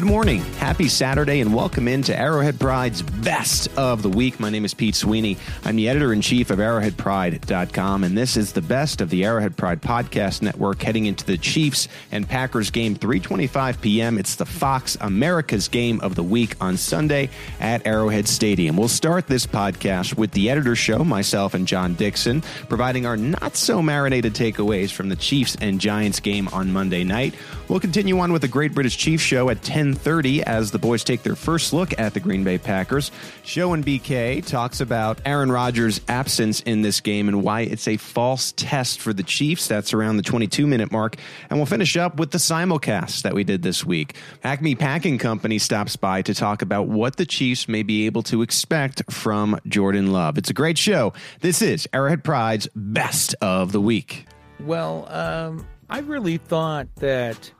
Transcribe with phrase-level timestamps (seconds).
[0.00, 0.40] Good morning.
[0.54, 4.40] Happy Saturday and welcome into Arrowhead Pride's best of the week.
[4.40, 5.36] My name is Pete Sweeney.
[5.62, 9.58] I'm the editor in chief of arrowheadpride.com, and this is the best of the Arrowhead
[9.58, 14.16] Pride podcast network heading into the Chiefs and Packers game 3:25 p.m.
[14.16, 17.28] It's the Fox America's game of the week on Sunday
[17.60, 18.78] at Arrowhead Stadium.
[18.78, 23.54] We'll start this podcast with the editor show, myself and John Dixon, providing our not
[23.54, 27.34] so marinated takeaways from the Chiefs and Giants game on Monday night.
[27.70, 31.22] We'll continue on with the Great British Chiefs show at 10:30 as the boys take
[31.22, 33.12] their first look at the Green Bay Packers.
[33.44, 37.96] Show and BK talks about Aaron Rodgers' absence in this game and why it's a
[37.96, 39.68] false test for the Chiefs.
[39.68, 41.14] That's around the 22 minute mark,
[41.48, 44.16] and we'll finish up with the simulcast that we did this week.
[44.42, 48.42] Acme Packing Company stops by to talk about what the Chiefs may be able to
[48.42, 50.38] expect from Jordan Love.
[50.38, 51.12] It's a great show.
[51.40, 54.26] This is Arrowhead Pride's best of the week.
[54.58, 57.52] Well, um, I really thought that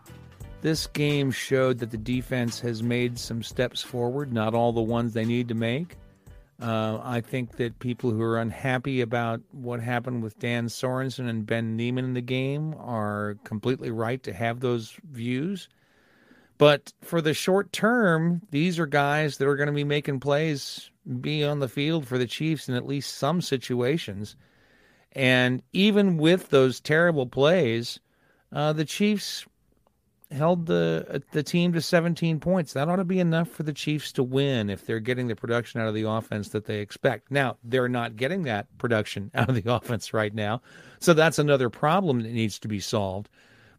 [0.63, 5.13] this game showed that the defense has made some steps forward, not all the ones
[5.13, 5.97] they need to make.
[6.61, 11.47] Uh, I think that people who are unhappy about what happened with Dan Sorensen and
[11.47, 15.69] Ben Niemann in the game are completely right to have those views.
[16.59, 20.91] But for the short term, these are guys that are going to be making plays,
[21.23, 24.37] be on the field for the Chiefs in at least some situations.
[25.13, 27.99] And even with those terrible plays,
[28.53, 29.47] uh, the Chiefs
[30.31, 32.73] held the uh, the team to 17 points.
[32.73, 35.81] That ought to be enough for the Chiefs to win if they're getting the production
[35.81, 37.31] out of the offense that they expect.
[37.31, 40.63] Now, they're not getting that production out of the offense right now.
[41.01, 43.29] So that's another problem that needs to be solved.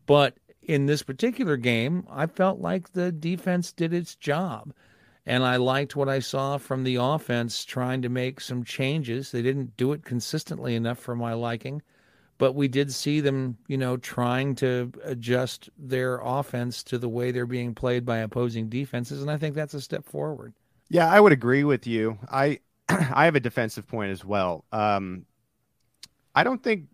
[0.05, 4.73] But in this particular game, I felt like the defense did its job.
[5.25, 9.31] And I liked what I saw from the offense trying to make some changes.
[9.31, 11.83] They didn't do it consistently enough for my liking
[12.41, 17.29] but we did see them, you know, trying to adjust their offense to the way
[17.29, 20.51] they're being played by opposing defenses, and I think that's a step forward.
[20.89, 22.17] Yeah, I would agree with you.
[22.31, 22.57] I
[22.89, 24.65] I have a defensive point as well.
[24.71, 25.27] Um,
[26.33, 26.87] I don't think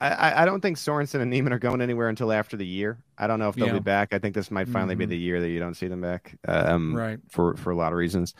[0.00, 2.98] I, I don't think Sorensen and Niemann are going anywhere until after the year.
[3.18, 3.74] I don't know if they'll yeah.
[3.74, 4.14] be back.
[4.14, 5.00] I think this might finally mm-hmm.
[5.00, 6.38] be the year that you don't see them back.
[6.48, 7.18] Um, right.
[7.28, 8.32] For for a lot of reasons.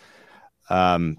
[0.71, 1.19] Um,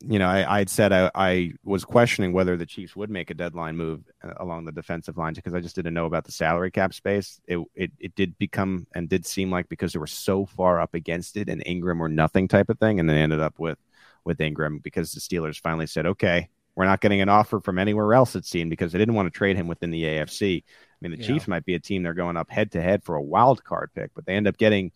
[0.00, 3.34] you know, I, I'd said I, I, was questioning whether the Chiefs would make a
[3.34, 6.70] deadline move uh, along the defensive line because I just didn't know about the salary
[6.70, 7.40] cap space.
[7.46, 10.94] It, it it did become and did seem like because they were so far up
[10.94, 13.78] against it and Ingram or nothing type of thing, and they ended up with
[14.24, 18.14] with Ingram because the Steelers finally said, okay, we're not getting an offer from anywhere
[18.14, 18.34] else.
[18.34, 20.62] It seemed because they didn't want to trade him within the AFC.
[20.64, 20.64] I
[21.00, 21.26] mean, the yeah.
[21.26, 23.90] Chiefs might be a team they're going up head to head for a wild card
[23.94, 24.92] pick, but they end up getting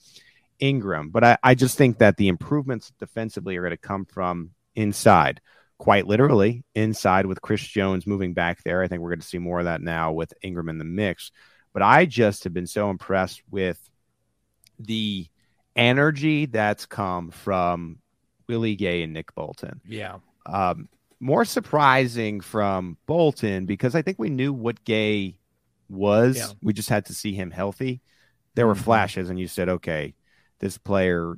[0.59, 1.11] Ingram.
[1.11, 5.41] But I, I just think that the improvements defensively are going to come from inside,
[5.77, 8.83] quite literally inside with Chris Jones moving back there.
[8.83, 11.33] I think we're going to see more of that now with Ingram in the mix.
[11.75, 13.79] But I just have been so impressed with
[14.79, 15.27] the
[15.75, 17.99] energy that's come from
[18.49, 19.81] Willie Gay and Nick Bolton.
[19.85, 20.19] Yeah.
[20.47, 20.89] Um,
[21.21, 25.39] more surprising from Bolton because I think we knew what Gay
[25.89, 26.37] was.
[26.37, 26.47] Yeah.
[26.63, 28.01] We just had to see him healthy.
[28.55, 28.85] There were mm-hmm.
[28.85, 30.15] flashes, and you said, okay,
[30.61, 31.37] this player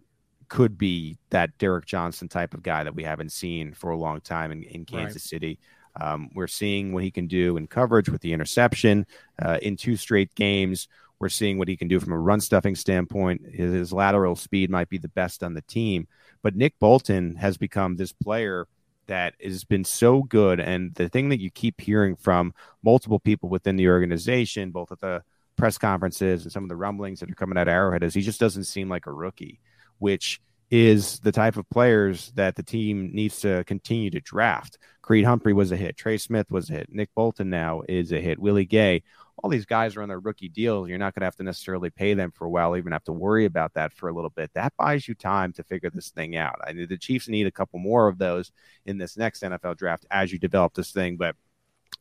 [0.51, 4.21] could be that Derrick Johnson type of guy that we haven't seen for a long
[4.21, 5.29] time in, in Kansas right.
[5.29, 5.59] City.
[5.99, 9.07] Um, we're seeing what he can do in coverage with the interception
[9.41, 10.89] uh, in two straight games.
[11.21, 13.43] We're seeing what he can do from a run stuffing standpoint.
[13.53, 16.09] His, his, lateral speed might be the best on the team.
[16.43, 18.67] But Nick Bolton has become this player
[19.07, 20.59] that has been so good.
[20.61, 25.01] And the thing that you keep hearing from multiple people within the organization, both at
[25.01, 25.23] the
[25.57, 28.23] press conferences and some of the rumblings that are coming out of Arrowhead, is he
[28.23, 29.61] just doesn't seem like a rookie
[30.01, 34.79] which is the type of players that the team needs to continue to draft.
[35.03, 35.97] Creed Humphrey was a hit.
[35.97, 36.89] Trey Smith was a hit.
[36.93, 38.39] Nick Bolton now is a hit.
[38.39, 39.03] Willie Gay.
[39.43, 40.89] All these guys are on their rookie deals.
[40.89, 43.13] You're not going to have to necessarily pay them for a while, even have to
[43.13, 44.51] worry about that for a little bit.
[44.55, 46.61] That buys you time to figure this thing out.
[46.65, 48.53] I mean, the Chiefs need a couple more of those
[48.85, 51.17] in this next NFL draft as you develop this thing.
[51.17, 51.37] But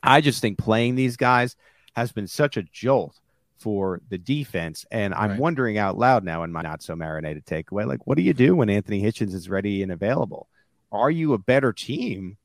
[0.04, 1.56] I just think playing these guys
[1.96, 3.20] has been such a jolt
[3.60, 4.86] for the defense.
[4.90, 5.40] And I'm right.
[5.40, 8.56] wondering out loud now in my not so marinated takeaway, like, what do you do
[8.56, 10.48] when Anthony Hitchens is ready and available?
[10.92, 12.38] Are you a better team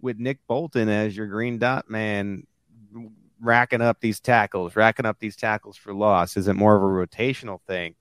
[0.00, 2.46] with Nick Bolton as your green dot man,
[3.40, 6.36] racking up these tackles, racking up these tackles for loss?
[6.36, 7.94] Is it more of a rotational thing?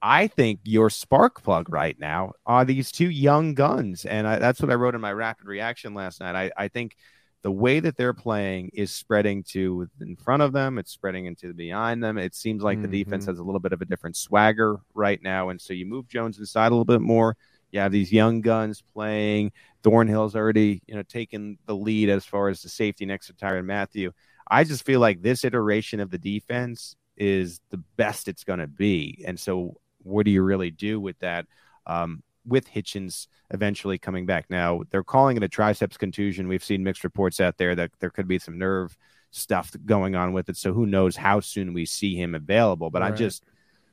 [0.00, 4.04] I think your spark plug right now are these two young guns.
[4.04, 6.36] And I, that's what I wrote in my rapid reaction last night.
[6.36, 6.96] I, I think
[7.42, 11.54] the way that they're playing is spreading to in front of them, it's spreading into
[11.54, 12.18] behind them.
[12.18, 12.90] It seems like mm-hmm.
[12.90, 13.32] the defense mm-hmm.
[13.32, 15.50] has a little bit of a different swagger right now.
[15.50, 17.36] And so you move Jones inside a little bit more.
[17.70, 19.52] You have these young guns playing.
[19.84, 23.66] Thornhill's already, you know, taken the lead as far as the safety next to Tyrann
[23.66, 24.10] Mathieu.
[24.50, 28.66] I just feel like this iteration of the defense is the best it's going to
[28.66, 29.22] be.
[29.26, 31.46] And so what do you really do with that?
[31.86, 34.46] Um, with Hitchens eventually coming back.
[34.48, 36.48] Now they're calling it a triceps contusion.
[36.48, 38.96] We've seen mixed reports out there that there could be some nerve
[39.30, 40.56] stuff going on with it.
[40.56, 42.90] So who knows how soon we see him available?
[42.90, 43.12] But right.
[43.12, 43.44] I'm just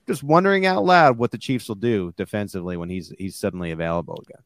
[0.08, 4.24] just wondering out loud what the Chiefs will do defensively when he's he's suddenly available
[4.28, 4.44] again.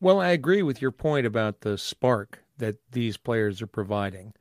[0.00, 4.34] Well, I agree with your point about the spark that these players are providing.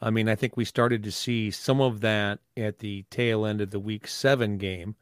[0.00, 3.60] I mean, I think we started to see some of that at the tail end
[3.60, 4.94] of the Week Seven game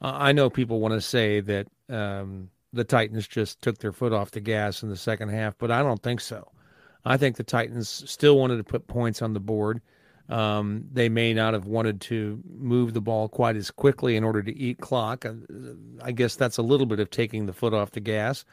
[0.00, 4.12] uh, I know people want to say that um, the Titans just took their foot
[4.12, 6.50] off the gas in the second half, but I don't think so.
[7.04, 9.80] I think the Titans still wanted to put points on the board.
[10.28, 14.42] Um, they may not have wanted to move the ball quite as quickly in order
[14.42, 15.24] to eat clock.
[15.24, 15.32] Uh,
[16.02, 18.44] I guess that's a little bit of taking the foot off the gas.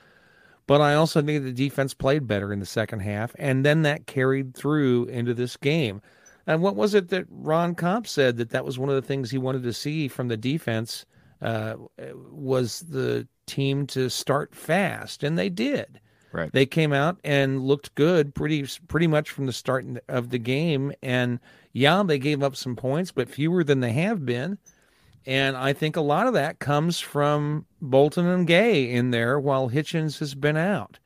[0.68, 4.08] But I also think the defense played better in the second half, and then that
[4.08, 6.02] carried through into this game.
[6.48, 9.30] And what was it that Ron Kopp said that that was one of the things
[9.30, 11.06] he wanted to see from the defense
[11.42, 11.76] uh,
[12.32, 16.00] was the team to start fast, and they did.
[16.32, 16.52] Right.
[16.52, 20.92] They came out and looked good pretty pretty much from the start of the game,
[21.02, 21.40] and
[21.72, 24.58] yeah, they gave up some points, but fewer than they have been.
[25.26, 29.70] And I think a lot of that comes from Bolton and Gay in there while
[29.70, 31.00] Hitchens has been out.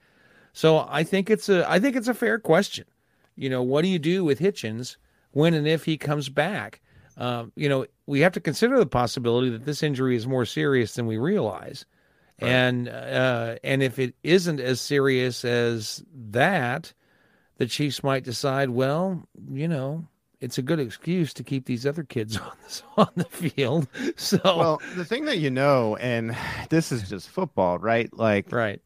[0.51, 2.85] So I think it's a I think it's a fair question.
[3.35, 4.97] You know, what do you do with Hitchens
[5.31, 6.81] when and if he comes back?
[7.17, 10.95] Um, you know, we have to consider the possibility that this injury is more serious
[10.95, 11.85] than we realize.
[12.41, 12.51] Right.
[12.51, 16.93] And uh, and if it isn't as serious as that,
[17.57, 19.21] the Chiefs might decide, well,
[19.51, 20.07] you know,
[20.39, 23.87] it's a good excuse to keep these other kids on the, on the field.
[24.15, 26.35] So, well, the thing that you know, and
[26.69, 28.11] this is just football, right?
[28.13, 28.81] Like, right.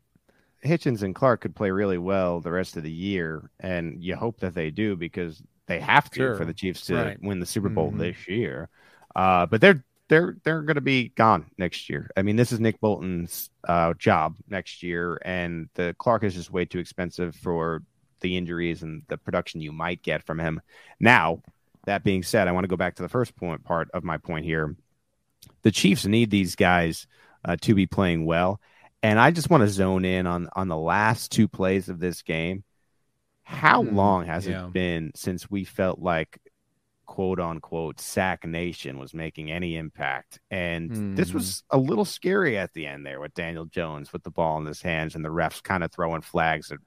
[0.64, 4.40] Hitchens and Clark could play really well the rest of the year, and you hope
[4.40, 6.36] that they do because they have to sure.
[6.36, 7.18] for the Chiefs to right.
[7.22, 8.00] win the Super Bowl mm-hmm.
[8.00, 8.70] this year.
[9.16, 12.10] Uh, but they're they're they're going to be gone next year.
[12.16, 16.52] I mean, this is Nick Bolton's uh, job next year, and the Clark is just
[16.52, 17.82] way too expensive for
[18.22, 20.62] the injuries and the production you might get from him.
[21.00, 21.42] Now,
[21.86, 24.18] that being said, I want to go back to the first point part of my
[24.18, 24.76] point here.
[25.64, 27.08] The Chiefs need these guys
[27.44, 28.62] uh, to be playing well,
[29.02, 32.22] and I just want to zone in on on the last two plays of this
[32.22, 32.64] game
[33.44, 34.66] how mm, long has yeah.
[34.66, 36.40] it been since we felt like
[37.06, 41.16] quote unquote sack nation was making any impact and mm.
[41.16, 44.58] this was a little scary at the end there with daniel jones with the ball
[44.58, 46.80] in his hands and the refs kind of throwing flags at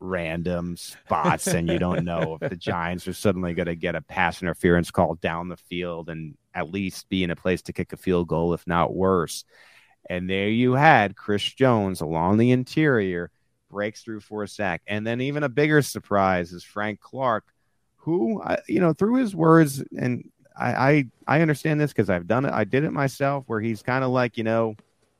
[0.00, 4.00] random spots and you don't know if the giants are suddenly going to get a
[4.00, 7.92] pass interference call down the field and at least be in a place to kick
[7.92, 9.44] a field goal if not worse
[10.08, 13.30] and there you had chris jones along the interior
[13.70, 14.82] breaks through for a sack.
[14.86, 17.44] And then even a bigger surprise is Frank Clark,
[18.00, 22.26] who, I, you know, through his words, and I, I, I understand this because I've
[22.26, 22.52] done it.
[22.52, 24.74] I did it myself where he's kind of like, you know,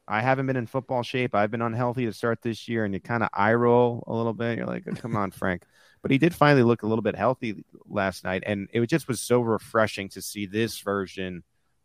[0.07, 1.35] I haven't been in football shape.
[1.35, 2.85] I've been unhealthy to start this year.
[2.85, 4.59] And you kind of eye roll a little bit.
[4.59, 5.63] You're like, oh, come on, Frank.
[6.03, 8.43] But he did finally look a little bit healthy last night.
[8.45, 11.45] And it just was so refreshing to see this version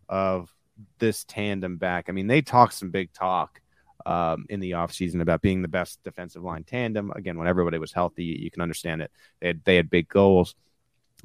[0.09, 0.53] of
[0.97, 2.05] this tandem back.
[2.09, 3.61] I mean, they talked some big talk
[4.05, 7.11] um, in the offseason about being the best defensive line tandem.
[7.11, 9.11] Again, when everybody was healthy, you can understand it.
[9.39, 10.55] They had, they had big goals.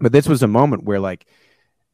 [0.00, 1.26] But this was a moment where, like,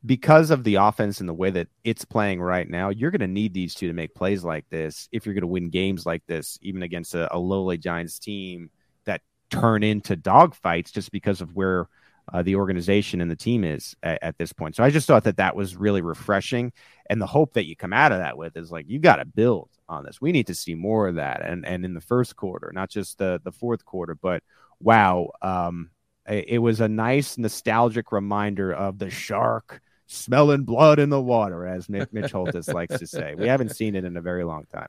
[0.05, 3.27] because of the offense and the way that it's playing right now, you're going to
[3.27, 6.23] need these two to make plays like this if you're going to win games like
[6.27, 8.71] this, even against a, a lowly Giants team
[9.05, 11.89] that turn into dogfights just because of where
[12.33, 14.75] uh, the organization and the team is at, at, this point.
[14.75, 16.73] So I just thought that that was really refreshing.
[17.09, 19.25] And the hope that you come out of that with is like, you got to
[19.25, 20.21] build on this.
[20.21, 21.43] We need to see more of that.
[21.43, 24.43] And, and in the first quarter, not just the, the fourth quarter, but
[24.81, 25.31] wow.
[25.41, 25.91] Um,
[26.29, 31.89] it, was a nice nostalgic reminder of the shark smelling blood in the water, as
[31.89, 33.35] Mitch, Holthus likes to say.
[33.35, 34.89] We haven't seen it in a very long time.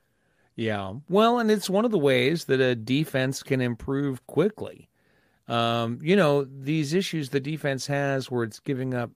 [0.55, 0.93] Yeah.
[1.09, 4.89] Well, and it's one of the ways that a defense can improve quickly.
[5.47, 9.11] Um, you know, these issues the defense has where it's giving up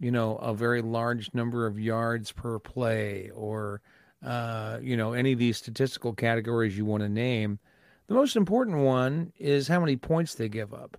[0.00, 3.82] you know, a very large number of yards per play or,
[4.24, 7.58] uh, you know, any of these statistical categories you want to name.
[8.06, 10.96] The most important one is how many points they give up.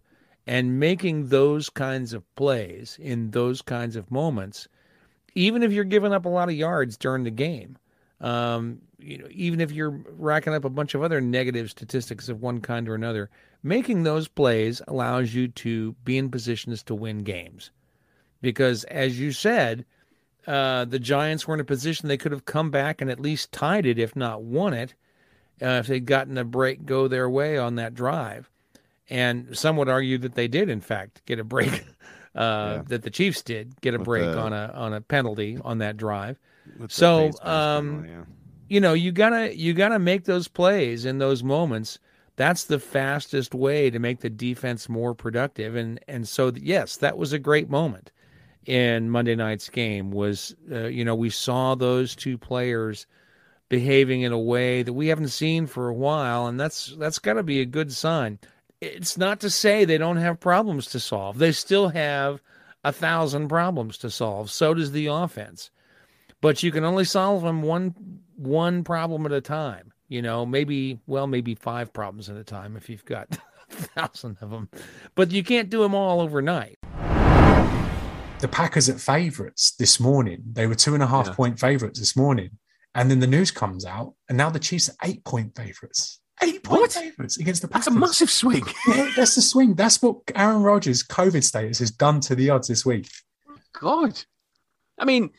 [0.52, 4.68] And making those kinds of plays in those kinds of moments,
[5.34, 7.78] even if you're giving up a lot of yards during the game,
[8.20, 12.42] um, you know, even if you're racking up a bunch of other negative statistics of
[12.42, 13.30] one kind or another,
[13.64, 17.72] making those plays allows you to be in positions to win games.
[18.42, 19.86] Because as you said,
[20.48, 23.54] uh, the Giants were in a position they could have come back and at least
[23.54, 24.96] tied it, if not won it,
[25.62, 28.50] uh, if they'd gotten a break go their way on that drive.
[29.12, 31.86] And some would argue that they did, in fact, get a break.
[32.34, 32.84] Uh, yeah.
[32.88, 35.80] That the Chiefs did get a With break the, on a on a penalty on
[35.80, 36.40] that drive.
[36.88, 38.24] So, um, yeah.
[38.70, 42.00] you know, you gotta you gotta make those plays in those moments.
[42.38, 45.76] That's the fastest way to make the defense more productive.
[45.76, 48.14] And and so yes, that was a great moment
[48.66, 50.12] in Monday night's game.
[50.12, 53.08] Was uh, you know we saw those two players
[53.68, 57.34] behaving in a way that we haven't seen for a while, and that's that's got
[57.34, 58.40] to be a good sign.
[58.82, 61.38] It's not to say they don't have problems to solve.
[61.38, 62.42] They still have
[62.84, 64.50] a thousand problems to solve.
[64.50, 65.70] So does the offense
[66.42, 67.96] but you can only solve them one
[68.36, 69.94] one problem at a time.
[70.10, 73.38] You know, maybe well, maybe five problems at a time if you've got
[73.72, 74.68] a thousand of them,
[75.16, 76.80] but you can't do them all overnight.
[78.40, 80.42] The Packers at favourites this morning.
[80.52, 81.34] They were two and a half yeah.
[81.34, 82.58] point favourites this morning,
[82.96, 86.20] and then the news comes out, and now the Chiefs are eight point favourites.
[86.44, 87.86] Eight point favourites against the Packers.
[87.86, 88.64] That's a massive swing.
[89.16, 89.76] that's the swing.
[89.76, 93.08] That's what Aaron Rodgers' COVID status has done to the odds this week.
[93.74, 94.20] God,
[94.98, 95.32] I mean,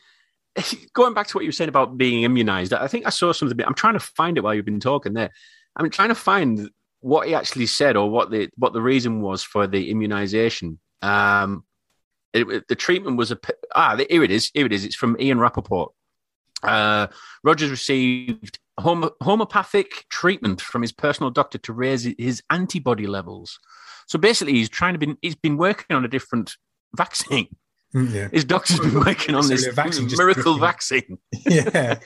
[0.93, 3.59] going back to what you were saying about being immunized, I think I saw something.
[3.65, 5.31] I'm trying to find it while you've been talking there.
[5.75, 6.69] I'm trying to find
[7.01, 10.79] what he actually said or what the what the reason was for the immunization.
[11.01, 11.65] Um,
[12.33, 13.37] it, the treatment was a
[13.75, 14.85] ah here it is here it is.
[14.85, 15.91] It's from Ian Rapoport.
[16.63, 17.07] Uh,
[17.43, 23.59] Rodgers received hom- homeopathic treatment from his personal doctor to raise his antibody levels.
[24.07, 26.55] So basically, he's trying to be he's been working on a different
[26.95, 27.47] vaccine.
[27.95, 28.27] Mm, yeah.
[28.31, 31.17] His doctor's been working on this vaccine, miracle vaccine.
[31.45, 31.99] Yeah.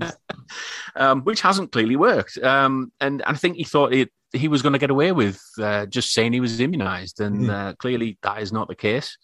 [0.96, 2.38] um, which hasn't clearly worked.
[2.38, 5.86] Um, and I think he thought it, he was going to get away with uh,
[5.86, 7.20] just saying he was immunized.
[7.20, 7.50] And mm.
[7.50, 9.16] uh, clearly that is not the case.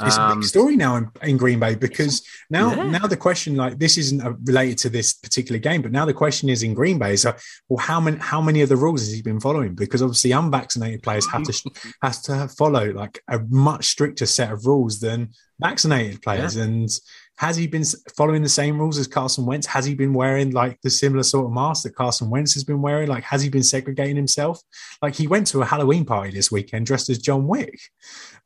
[0.00, 2.90] It's um, a big story now in, in Green Bay because now yeah.
[2.90, 6.12] now the question like this isn't uh, related to this particular game, but now the
[6.12, 7.32] question is in Green Bay is uh,
[7.68, 9.74] well how many how many of the rules has he been following?
[9.74, 11.70] Because obviously unvaccinated players have to
[12.02, 16.64] has to follow like a much stricter set of rules than vaccinated players, yeah.
[16.64, 16.90] and
[17.38, 17.84] has he been
[18.16, 19.66] following the same rules as Carson Wentz?
[19.66, 22.80] Has he been wearing like the similar sort of mask that Carson Wentz has been
[22.80, 23.08] wearing?
[23.08, 24.60] Like, has he been segregating himself?
[25.02, 27.78] Like, he went to a Halloween party this weekend dressed as John Wick.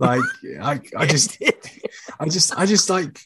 [0.01, 0.23] Like,
[0.61, 1.41] I, I just,
[2.19, 3.21] I just, I just like,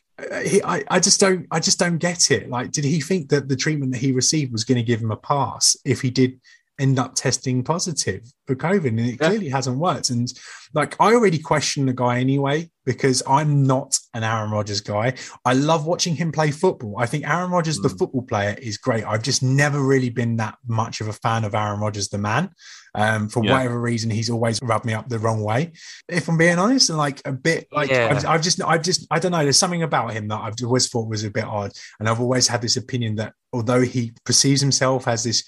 [0.44, 2.50] he, I, I just don't, I just don't get it.
[2.50, 5.10] Like, did he think that the treatment that he received was going to give him
[5.10, 6.40] a pass if he did
[6.78, 9.28] end up testing positive for COVID, and it yeah.
[9.28, 10.10] clearly hasn't worked.
[10.10, 10.32] And
[10.74, 15.14] like, I already question the guy anyway because I'm not an Aaron Rodgers guy.
[15.44, 16.96] I love watching him play football.
[16.98, 17.84] I think Aaron Rodgers, mm.
[17.84, 19.04] the football player, is great.
[19.04, 22.50] I've just never really been that much of a fan of Aaron Rodgers, the man.
[22.96, 23.52] Um, for yeah.
[23.52, 25.72] whatever reason, he's always rubbed me up the wrong way.
[26.08, 28.08] If I'm being honest, and like a bit like yeah.
[28.10, 29.42] I've, I've, just, I've just, I don't know.
[29.42, 32.46] There's something about him that I've always thought was a bit odd, and I've always
[32.46, 35.44] had this opinion that although he perceives himself as this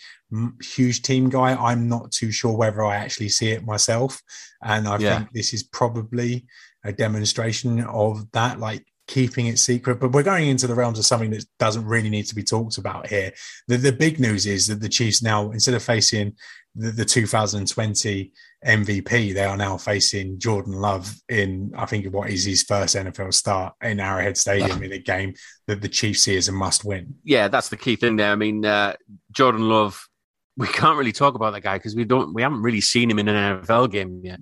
[0.63, 4.21] huge team guy, I'm not too sure whether I actually see it myself.
[4.63, 5.19] And I yeah.
[5.19, 6.47] think this is probably
[6.85, 8.59] a demonstration of that.
[8.59, 10.01] Like keeping it secret.
[10.01, 12.79] But we're going into the realms of something that doesn't really need to be talked
[12.79, 13.33] about here.
[13.69, 16.35] The, the big news is that the Chiefs now, instead of facing
[16.75, 18.33] the, the 2020
[18.65, 23.33] MVP, they are now facing Jordan Love in, I think, what is his first NFL
[23.33, 25.35] start in Arrowhead Stadium in a game
[25.67, 27.15] that the Chiefs see as a must win.
[27.23, 28.33] Yeah, that's the key thing there.
[28.33, 28.95] I mean, uh,
[29.31, 30.09] Jordan Love,
[30.67, 33.19] we can't really talk about that guy because we don't, we haven't really seen him
[33.19, 34.41] in an NFL game yet.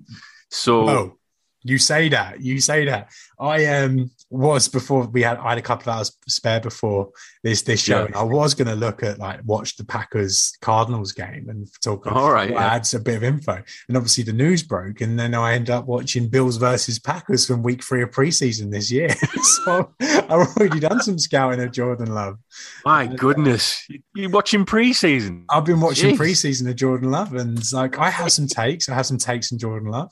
[0.51, 1.19] So, oh,
[1.63, 3.11] you say that, you say that.
[3.39, 7.11] I um was before we had I had a couple of hours spare before
[7.43, 8.07] this this show, yeah.
[8.07, 12.07] and I was going to look at like watch the Packers Cardinals game and talk.
[12.07, 12.75] All right, yeah.
[12.75, 15.87] add a bit of info, and obviously the news broke, and then I end up
[15.87, 19.09] watching Bills versus Packers from Week Three of preseason this year.
[19.65, 22.39] so I've already done some scouting of Jordan Love.
[22.85, 25.45] My and, goodness, uh, you watching preseason?
[25.49, 26.19] I've been watching Jeez.
[26.19, 28.89] preseason of Jordan Love, and like I have some takes.
[28.89, 30.11] I have some takes in Jordan Love.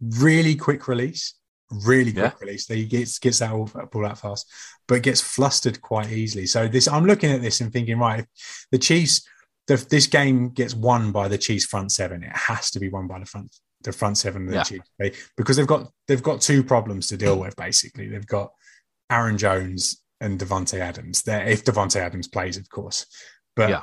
[0.00, 1.34] Really quick release
[1.84, 2.38] really quick yeah.
[2.40, 2.66] release.
[2.66, 4.50] He gets gets that all ball out fast,
[4.86, 6.46] but gets flustered quite easily.
[6.46, 8.24] So this, I'm looking at this and thinking, right,
[8.70, 9.26] the Chiefs,
[9.66, 12.22] the, this game gets won by the Chiefs front seven.
[12.22, 14.62] It has to be won by the front the front seven of the yeah.
[14.62, 17.54] Chiefs because they've got they've got two problems to deal with.
[17.56, 18.52] Basically, they've got
[19.10, 21.22] Aaron Jones and Davante Adams.
[21.22, 23.06] There, if Davante Adams plays, of course.
[23.56, 23.82] But yeah.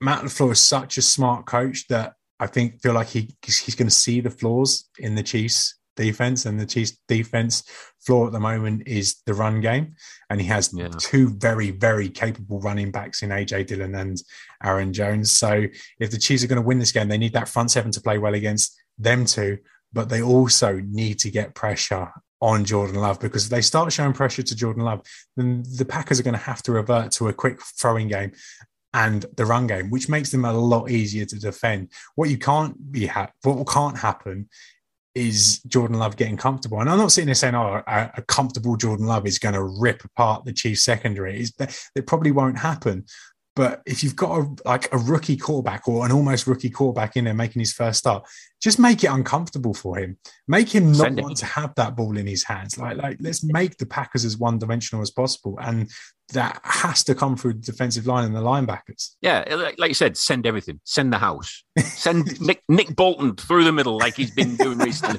[0.00, 3.88] Matt LaFleur is such a smart coach that I think feel like he he's going
[3.88, 7.62] to see the flaws in the Chiefs defense, and the Chiefs defense
[8.00, 9.96] flaw at the moment is the run game,
[10.30, 10.88] and he has yeah.
[10.98, 14.16] two very very capable running backs in AJ Dillon and
[14.62, 15.30] Aaron Jones.
[15.32, 15.66] So
[16.00, 18.00] if the Chiefs are going to win this game, they need that front seven to
[18.00, 19.58] play well against them two,
[19.92, 24.12] but they also need to get pressure on Jordan Love because if they start showing
[24.12, 25.02] pressure to Jordan Love,
[25.36, 28.32] then the Packers are going to have to revert to a quick throwing game
[28.94, 31.90] and the run game, which makes them a lot easier to defend.
[32.14, 34.48] What you can't be ha- what can't happen
[35.18, 36.80] is Jordan Love getting comfortable.
[36.80, 39.62] And I'm not sitting there saying, oh, a, a comfortable Jordan Love is going to
[39.62, 41.44] rip apart the Chiefs secondary.
[41.94, 43.04] it probably won't happen.
[43.58, 47.24] But if you've got a, like a rookie quarterback or an almost rookie quarterback in
[47.24, 48.24] there making his first start,
[48.62, 50.16] just make it uncomfortable for him.
[50.46, 51.38] Make him not Send want it.
[51.38, 52.78] to have that ball in his hands.
[52.78, 55.58] Like, like let's make the Packers as one dimensional as possible.
[55.60, 55.90] And
[56.34, 59.16] that has to come through the defensive line and the linebackers.
[59.22, 60.78] Yeah, like you said, send everything.
[60.84, 61.64] Send the house.
[61.80, 65.18] Send Nick, Nick Bolton through the middle like he's been doing recently.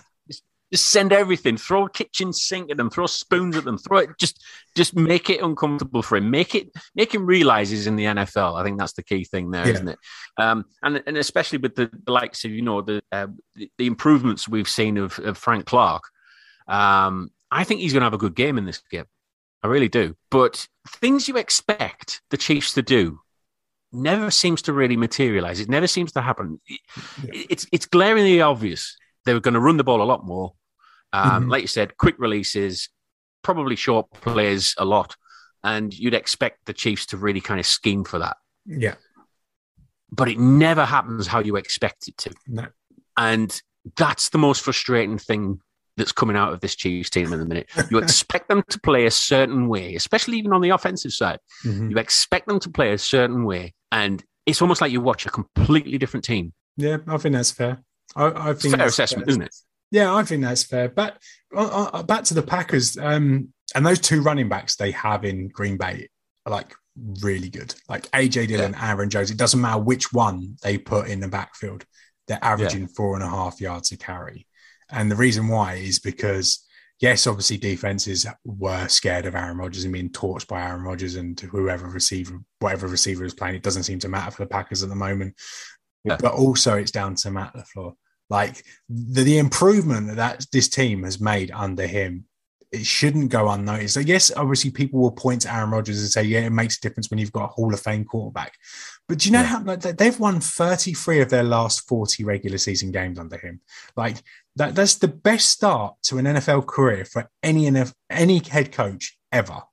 [0.72, 1.58] Just send everything.
[1.58, 2.90] Throw a kitchen sink at them.
[2.90, 3.78] Throw spoons at them.
[3.78, 4.10] Throw it.
[4.20, 4.44] Just,
[4.76, 6.30] just make it uncomfortable for him.
[6.30, 8.60] Make it, make him realize he's in the NFL.
[8.60, 9.80] I think that's the key thing there, yeah.
[9.80, 10.00] not it?
[10.38, 13.88] Um, and and especially with the, the likes of you know the uh, the, the,
[13.88, 16.04] improvements we've seen of, of Frank Clark.
[16.68, 19.06] Um, I think he's going to have a good game in this game.
[19.64, 20.16] I really do.
[20.32, 23.20] But things you expect the Chiefs to do
[23.92, 25.60] never seems to really materialize.
[25.60, 26.62] It never seems to happen.
[27.28, 28.96] It's it's glaringly obvious
[29.26, 30.54] they were going to run the ball a lot more.
[31.14, 31.50] Um, mm-hmm.
[31.50, 32.90] Like you said, quick releases,
[33.44, 35.16] probably short plays a lot,
[35.64, 38.38] and you'd expect the Chiefs to really kind of scheme for that.
[38.66, 38.96] Yeah,
[40.12, 42.34] but it never happens how you expect it to.
[42.48, 42.68] No.
[43.18, 43.62] And
[43.96, 45.62] that's the most frustrating thing
[45.98, 47.70] that's coming out of this Chiefs team in the minute.
[47.92, 51.40] You expect them to play a certain way, especially even on the offensive side.
[51.66, 51.92] Mm-hmm.
[51.92, 55.30] You expect them to play a certain way, and it's almost like you watch a
[55.30, 56.54] completely different team.
[56.78, 57.84] Yeah, I think that's fair.
[58.16, 59.32] I, I think fair assessment, fair.
[59.32, 59.56] isn't it?
[59.92, 60.90] Yeah, I think that's fair.
[60.90, 61.18] But
[61.56, 65.48] uh, uh, back to the Packers, um, and those two running backs they have in
[65.48, 66.10] Green Bay
[66.46, 66.74] are like
[67.22, 67.74] really good.
[67.88, 68.92] Like AJ Dillon, yeah.
[68.92, 69.32] Aaron Jones.
[69.32, 71.86] It doesn't matter which one they put in the backfield;
[72.28, 72.88] they're averaging yeah.
[72.96, 74.46] four and a half yards a carry.
[74.92, 76.66] And the reason why is because
[77.00, 81.40] yes, obviously defenses were scared of Aaron Rodgers and being torched by Aaron Rodgers and
[81.40, 83.56] whoever receiver, whatever receiver is playing.
[83.56, 85.36] It doesn't seem to matter for the Packers at the moment.
[86.04, 86.18] Yeah.
[86.20, 87.94] But also, it's down to Matt LaFleur.
[88.30, 92.26] Like the, the improvement that, this team has made under him,
[92.72, 93.98] it shouldn't go unnoticed.
[93.98, 96.82] I guess obviously people will point to Aaron Rodgers and say, yeah, it makes a
[96.82, 98.54] difference when you've got a Hall of Fame quarterback.
[99.08, 99.46] But do you know yeah.
[99.46, 103.62] how like, they've won 33 of their last 40 regular season games under him?
[103.98, 104.18] Like
[104.58, 109.18] that, that's the best start to an NFL career for any NFL, any head coach
[109.32, 109.64] ever.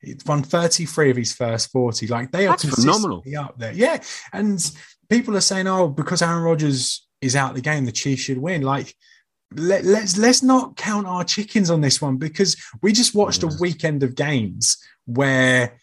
[0.00, 2.08] He's won 33 of his first 40.
[2.08, 3.72] Like they are phenomenal up there.
[3.72, 4.02] Yeah.
[4.32, 4.58] And
[5.08, 8.62] people are saying, oh, because Aaron Rodgers is out the game, the Chiefs should win.
[8.62, 8.94] Like,
[9.54, 13.50] let, let's let's not count our chickens on this one because we just watched a
[13.60, 15.78] weekend of games where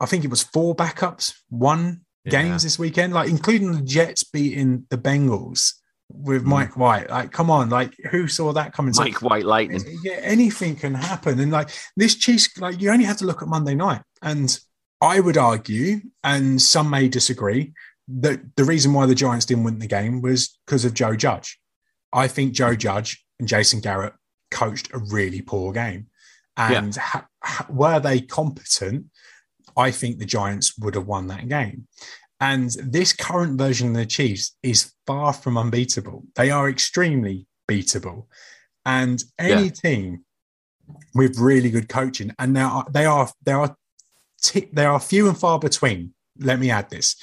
[0.00, 2.30] I think it was four backups, one yeah.
[2.30, 5.74] games this weekend, like including the Jets beating the Bengals
[6.08, 6.48] with mm.
[6.48, 7.10] Mike White.
[7.10, 8.92] Like, come on, like who saw that coming?
[8.96, 9.82] Mike so, White lightning.
[10.02, 11.40] Yeah, anything can happen.
[11.40, 14.02] And like this Chiefs, like you only have to look at Monday night.
[14.22, 14.58] And
[15.00, 17.72] I would argue, and some may disagree,
[18.08, 21.58] the the reason why the Giants didn't win the game was because of Joe Judge.
[22.12, 24.14] I think Joe Judge and Jason Garrett
[24.50, 26.06] coached a really poor game,
[26.56, 27.02] and yeah.
[27.02, 29.06] ha, ha, were they competent,
[29.76, 31.86] I think the Giants would have won that game.
[32.40, 36.24] And this current version of the Chiefs is far from unbeatable.
[36.36, 38.26] They are extremely beatable,
[38.84, 39.70] and any yeah.
[39.70, 40.24] team
[41.14, 43.76] with really good coaching, and now they are they are
[44.42, 46.14] t- they are few and far between.
[46.38, 47.16] Let me add this: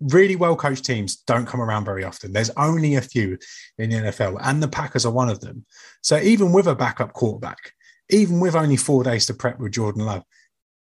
[0.00, 2.32] really well coached teams don't come around very often.
[2.32, 3.38] There's only a few
[3.78, 5.64] in the NFL, and the Packers are one of them.
[6.02, 7.72] So even with a backup quarterback,
[8.10, 10.24] even with only four days to prep with Jordan Love,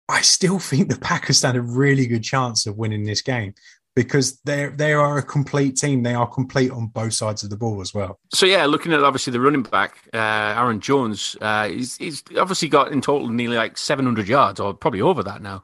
[0.09, 3.53] I still think the Packers stand a really good chance of winning this game
[3.97, 6.03] because they they are a complete team.
[6.03, 8.19] They are complete on both sides of the ball as well.
[8.31, 12.69] So yeah, looking at obviously the running back, uh, Aaron Jones, uh, he's, he's obviously
[12.69, 15.63] got in total nearly like 700 yards, or probably over that now.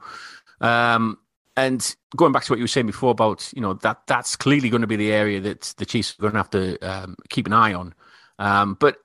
[0.60, 1.18] Um,
[1.56, 4.70] and going back to what you were saying before about you know that that's clearly
[4.70, 7.46] going to be the area that the Chiefs are going to have to um, keep
[7.46, 7.94] an eye on.
[8.38, 8.98] Um, but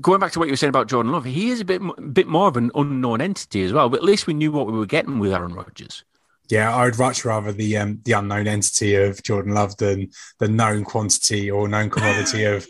[0.00, 1.82] going back to what you were saying about Jordan Love, he is a bit
[2.12, 3.88] bit more of an unknown entity as well.
[3.88, 6.04] But at least we knew what we were getting with Aaron Rodgers.
[6.48, 10.48] Yeah, I would much rather the um, the unknown entity of Jordan Love than the
[10.48, 12.66] known quantity or known commodity of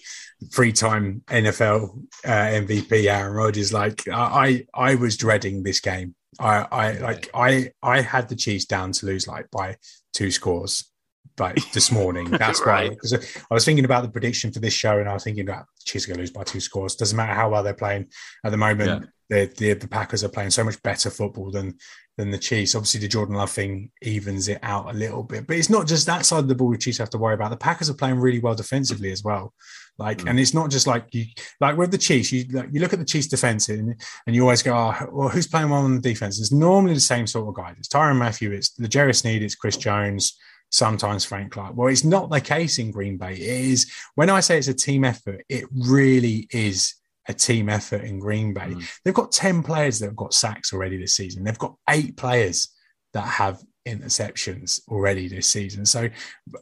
[0.53, 3.73] three-time NFL uh, MVP Aaron Rodgers.
[3.73, 6.15] Like I, I was dreading this game.
[6.39, 9.77] I, I like I, I had the Chiefs down to lose like by
[10.13, 10.91] two scores
[11.39, 12.31] like this morning.
[12.31, 12.91] That's right.
[12.91, 13.15] why because
[13.51, 16.05] I was thinking about the prediction for this show, and I was thinking that Chiefs
[16.05, 16.95] are going to lose by two scores.
[16.95, 18.07] Doesn't matter how well they're playing
[18.45, 19.03] at the moment.
[19.03, 19.09] Yeah.
[19.29, 21.79] The, the the Packers are playing so much better football than
[22.17, 22.75] than the Chiefs.
[22.75, 26.07] Obviously, the Jordan Love thing evens it out a little bit, but it's not just
[26.07, 27.51] that side of the ball the Chiefs have to worry about.
[27.51, 29.55] The Packers are playing really well defensively as well.
[30.01, 30.31] Like, mm.
[30.31, 31.27] and it's not just like you
[31.61, 32.33] like with the Chiefs.
[32.33, 33.95] You like, you look at the Chiefs defense and,
[34.27, 36.41] and you always go, oh, well, who's playing well on the defense?
[36.41, 37.77] It's normally the same sort of guys.
[37.79, 40.39] It's Tyrann Mathieu, it's the L'Jarius Sneed, it's Chris Jones
[40.71, 41.77] sometimes Frank Clark.
[41.77, 43.35] Well, it's not the case in Green Bay.
[43.35, 46.95] It is when I say it's a team effort, it really is
[47.29, 48.69] a team effort in Green Bay.
[48.69, 49.01] Mm.
[49.05, 51.45] They've got 10 players that have got sacks already this season.
[51.45, 52.69] They've got eight players
[53.13, 55.87] that have interceptions already this season.
[55.87, 56.09] So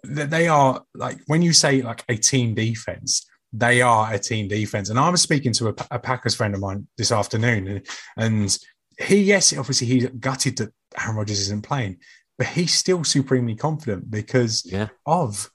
[0.05, 4.91] they are like when you say like a team defense, they are a team defense.
[4.91, 8.59] And I was speaking to a, a Packers friend of mine this afternoon, and, and
[8.99, 11.99] he, yes, obviously he's gutted that Aaron Rodgers isn't playing,
[12.37, 14.89] but he's still supremely confident because yeah.
[15.07, 15.51] of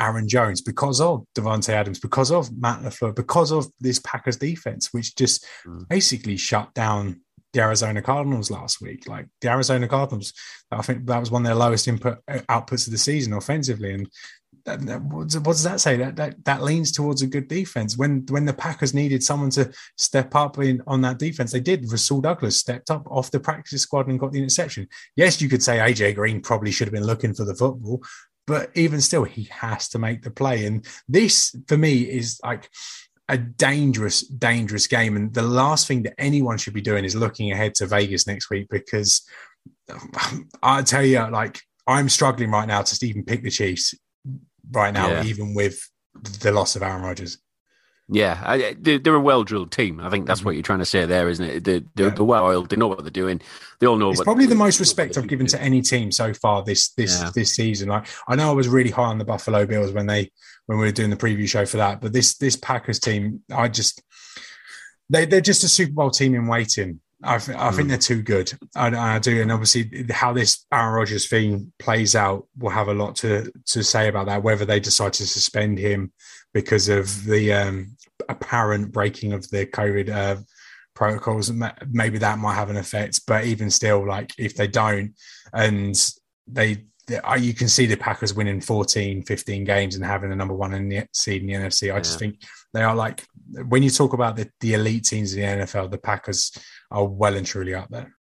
[0.00, 4.92] Aaron Jones, because of Davante Adams, because of Matt LaFleur, because of this Packers defense,
[4.92, 5.88] which just mm.
[5.88, 7.20] basically shut down
[7.52, 9.08] the Arizona Cardinals last week.
[9.08, 10.32] Like the Arizona Cardinals,
[10.70, 14.08] I think that was one of their lowest input outputs of the season offensively, and
[14.64, 15.96] that, that, what, does that say?
[15.96, 17.96] That, that that leans towards a good defense.
[17.96, 21.90] When when the Packers needed someone to step up in on that defense, they did.
[21.90, 24.88] Rasul Douglas stepped up off the practice squad and got the interception.
[25.16, 28.02] Yes, you could say AJ Green probably should have been looking for the football,
[28.46, 30.66] but even still, he has to make the play.
[30.66, 32.68] And this, for me, is like
[33.28, 35.16] a dangerous, dangerous game.
[35.16, 38.50] And the last thing that anyone should be doing is looking ahead to Vegas next
[38.50, 39.22] week because
[40.62, 43.94] I tell you, like I'm struggling right now to even pick the Chiefs
[44.70, 45.24] right now, yeah.
[45.24, 45.80] even with
[46.40, 47.38] the loss of Aaron Rodgers.
[48.12, 50.00] Yeah, I, they're, a well drilled team.
[50.00, 50.46] I think that's mm-hmm.
[50.46, 51.64] what you're trying to say there, isn't it?
[51.64, 52.14] They're, they're, yeah.
[52.14, 52.68] they're well oiled.
[52.68, 53.40] They know what they're doing.
[53.80, 54.10] They all know.
[54.10, 57.30] It's probably the most respect I've given to any team so far this this yeah.
[57.34, 57.88] this season.
[57.88, 60.30] Like I know I was really high on the Buffalo Bills when they
[60.66, 63.68] when we were doing the preview show for that, but this this Packers team, I
[63.68, 64.02] just
[65.08, 67.00] they they're just a Super Bowl team in waiting.
[67.24, 67.90] I, th- I think mm.
[67.90, 68.52] they're too good.
[68.74, 72.94] I, I, do, and obviously how this Aaron Rodgers thing plays out will have a
[72.94, 74.42] lot to to say about that.
[74.42, 76.12] Whether they decide to suspend him
[76.52, 77.96] because of the um,
[78.28, 80.40] apparent breaking of the COVID uh,
[80.94, 81.50] protocols,
[81.90, 83.20] maybe that might have an effect.
[83.26, 85.14] But even still, like if they don't,
[85.52, 85.94] and
[86.46, 90.54] they, they you can see the Packers winning 14, 15 games and having the number
[90.54, 91.90] one in the seed in the NFC.
[91.90, 92.00] I yeah.
[92.00, 93.24] just think they are like
[93.68, 96.52] when you talk about the, the elite teams in the NFL, the Packers
[96.90, 98.14] are well and truly out there.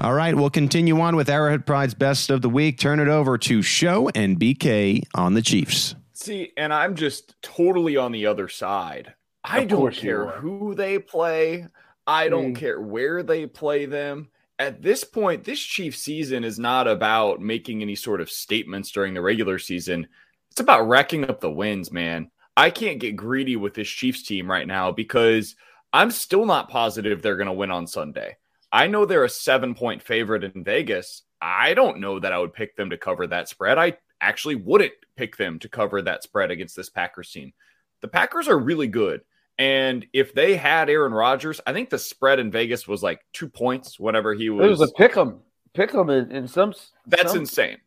[0.00, 2.78] All right, we'll continue on with Arrowhead Pride's best of the week.
[2.78, 5.94] Turn it over to Show and BK on the Chiefs.
[6.20, 9.14] See, and I'm just totally on the other side.
[9.42, 11.66] I don't care who they play.
[12.06, 12.56] I don't mm.
[12.56, 14.28] care where they play them.
[14.58, 19.14] At this point, this Chief season is not about making any sort of statements during
[19.14, 20.06] the regular season.
[20.50, 22.30] It's about racking up the wins, man.
[22.56, 25.56] I can't get greedy with this Chiefs team right now because–
[25.92, 28.36] I'm still not positive they're going to win on Sunday.
[28.72, 31.22] I know they're a seven point favorite in Vegas.
[31.40, 33.78] I don't know that I would pick them to cover that spread.
[33.78, 37.52] I actually wouldn't pick them to cover that spread against this Packers team.
[38.00, 39.22] The Packers are really good.
[39.58, 43.48] And if they had Aaron Rodgers, I think the spread in Vegas was like two
[43.48, 44.64] points whenever he was.
[44.64, 45.40] It was a pick 'em,
[45.74, 46.72] pick 'em in, in some.
[47.06, 47.40] That's some...
[47.40, 47.78] insane.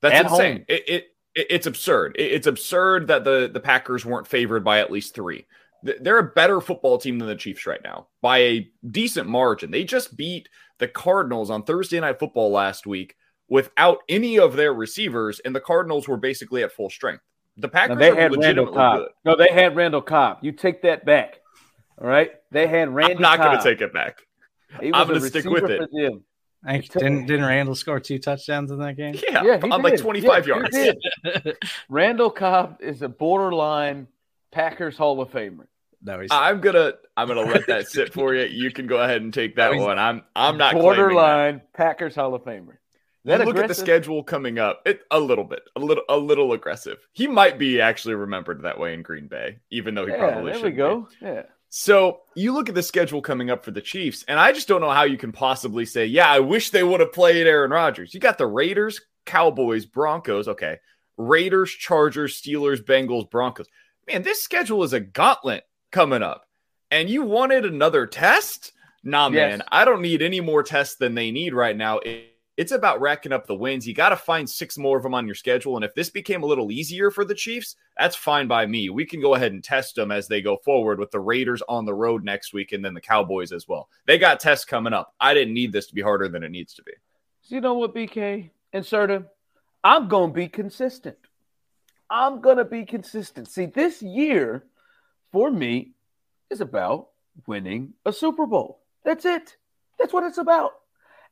[0.00, 0.64] That's insane.
[0.68, 2.16] It, it, it, it's absurd.
[2.18, 5.46] It, it's absurd that the the Packers weren't favored by at least three
[5.82, 9.70] they're a better football team than the Chiefs right now by a decent margin.
[9.70, 13.16] They just beat the Cardinals on Thursday Night Football last week
[13.52, 17.22] without any of their receivers, and the Cardinals were basically at full strength.
[17.58, 19.00] The Packers they had Randall Cobb.
[19.00, 19.08] Good.
[19.26, 20.38] No, they had Randall Cobb.
[20.40, 21.38] You take that back.
[22.00, 23.18] All right, they had Randall.
[23.18, 24.22] I'm not going to take it back.
[24.80, 25.90] I'm going to stick with it.
[25.92, 29.16] Didn't didn't Randall score two touchdowns in that game?
[29.28, 29.82] Yeah, yeah on did.
[29.82, 31.58] like 25 yeah, yards.
[31.90, 34.06] Randall Cobb is a borderline
[34.50, 35.66] Packers Hall of Famer.
[36.02, 38.46] No, he's I'm gonna I'm gonna let that sit for you.
[38.46, 39.98] You can go ahead and take that one.
[39.98, 42.76] I'm I'm not borderline Packers Hall of Famer.
[43.24, 43.64] That look aggressive?
[43.64, 44.82] at the schedule coming up.
[44.84, 46.98] It a little bit, a little, a little aggressive.
[47.12, 50.52] He might be actually remembered that way in Green Bay, even though he yeah, probably
[50.52, 50.62] should.
[50.62, 51.08] There we go.
[51.20, 51.26] Be.
[51.26, 51.42] Yeah.
[51.68, 54.80] So you look at the schedule coming up for the Chiefs, and I just don't
[54.80, 58.12] know how you can possibly say, "Yeah, I wish they would have played Aaron Rodgers."
[58.12, 60.48] You got the Raiders, Cowboys, Broncos.
[60.48, 60.78] Okay,
[61.16, 63.68] Raiders, Chargers, Steelers, Bengals, Broncos.
[64.06, 66.44] Man, this schedule is a gauntlet coming up,
[66.90, 68.72] and you wanted another test?
[69.04, 72.00] Nah, man, I don't need any more tests than they need right now.
[72.56, 73.88] It's about racking up the wins.
[73.88, 75.76] You got to find six more of them on your schedule.
[75.76, 78.90] And if this became a little easier for the Chiefs, that's fine by me.
[78.90, 81.86] We can go ahead and test them as they go forward with the Raiders on
[81.86, 83.88] the road next week and then the Cowboys as well.
[84.06, 85.14] They got tests coming up.
[85.18, 86.92] I didn't need this to be harder than it needs to be.
[87.40, 89.24] So you know what, BK and Serda?
[89.82, 91.16] I'm going to be consistent.
[92.10, 93.48] I'm going to be consistent.
[93.48, 94.64] See, this year
[95.32, 95.92] for me
[96.50, 97.08] is about
[97.46, 98.80] winning a Super Bowl.
[99.04, 99.56] That's it.
[99.98, 100.72] That's what it's about.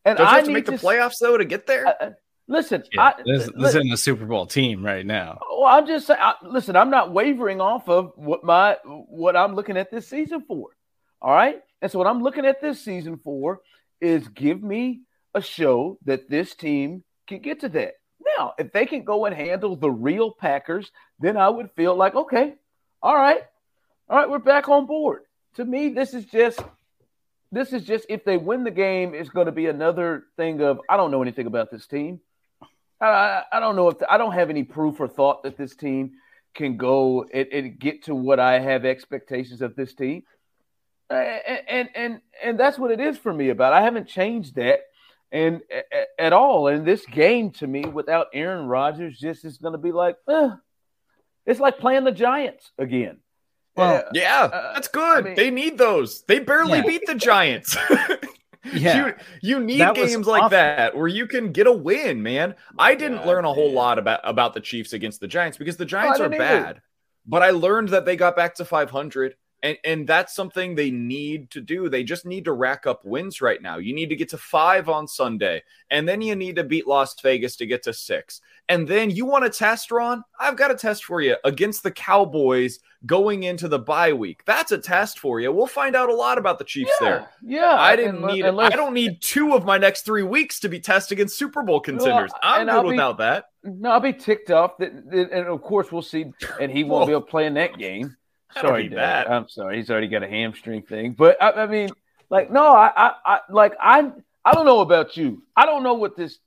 [0.04, 1.86] And Don't you I have to make to, the playoffs though to get there.
[1.86, 2.10] Uh,
[2.48, 5.38] listen, yeah, I, this, this isn't a Super Bowl team right now.
[5.50, 6.20] Well, I'm just saying.
[6.42, 10.68] Listen, I'm not wavering off of what my what I'm looking at this season for.
[11.20, 13.60] All right, and so what I'm looking at this season for
[14.00, 15.02] is give me
[15.34, 17.94] a show that this team can get to that.
[18.38, 22.14] Now, if they can go and handle the real Packers, then I would feel like
[22.14, 22.54] okay,
[23.02, 23.42] all right,
[24.08, 25.22] all right, we're back on board.
[25.56, 26.60] To me, this is just
[27.52, 30.80] this is just if they win the game, it's going to be another thing of
[30.88, 32.20] I don't know anything about this team.
[33.00, 36.12] I, I don't know if I don't have any proof or thought that this team
[36.54, 40.24] can go and, and get to what I have expectations of this team,
[41.08, 43.72] and, and and and that's what it is for me about.
[43.72, 44.80] I haven't changed that
[45.32, 45.62] and
[46.18, 46.68] at all.
[46.68, 50.50] And this game to me, without Aaron Rodgers, just is going to be like, eh,
[51.46, 53.18] it's like playing the Giants again.
[53.76, 55.18] Well, uh, yeah, uh, that's good.
[55.18, 56.22] I mean, they need those.
[56.22, 56.86] They barely yeah.
[56.86, 57.76] beat the Giants.
[58.72, 60.50] yeah, you, you need that games like awful.
[60.50, 62.54] that where you can get a win, man.
[62.78, 63.74] I didn't God, learn a whole man.
[63.74, 66.66] lot about about the Chiefs against the Giants because the Giants oh, are bad.
[66.66, 66.82] Either.
[67.26, 71.50] But I learned that they got back to 500 and and that's something they need
[71.50, 71.88] to do.
[71.88, 73.78] They just need to rack up wins right now.
[73.78, 77.14] You need to get to 5 on Sunday and then you need to beat Las
[77.20, 78.40] Vegas to get to 6.
[78.68, 80.22] And then you want a test Ron?
[80.38, 84.44] I've got a test for you against the Cowboys going into the bye week.
[84.44, 85.50] That's a test for you.
[85.52, 87.28] We'll find out a lot about the Chiefs yeah, there.
[87.42, 87.76] Yeah.
[87.78, 90.80] I didn't need unless, I don't need two of my next 3 weeks to be
[90.80, 92.30] tested against Super Bowl contenders.
[92.30, 93.46] Well, I'm good without that.
[93.62, 97.12] No, I'll be ticked off that, and of course we'll see and he won't be
[97.12, 98.16] able to play in that game.
[98.60, 99.26] Sorry, Dad.
[99.28, 99.76] I'm sorry.
[99.76, 101.12] He's already got a hamstring thing.
[101.12, 101.90] But I, I mean,
[102.30, 104.10] like, no, I, I, I, like, I,
[104.44, 105.42] I don't know about you.
[105.56, 106.38] I don't know what this.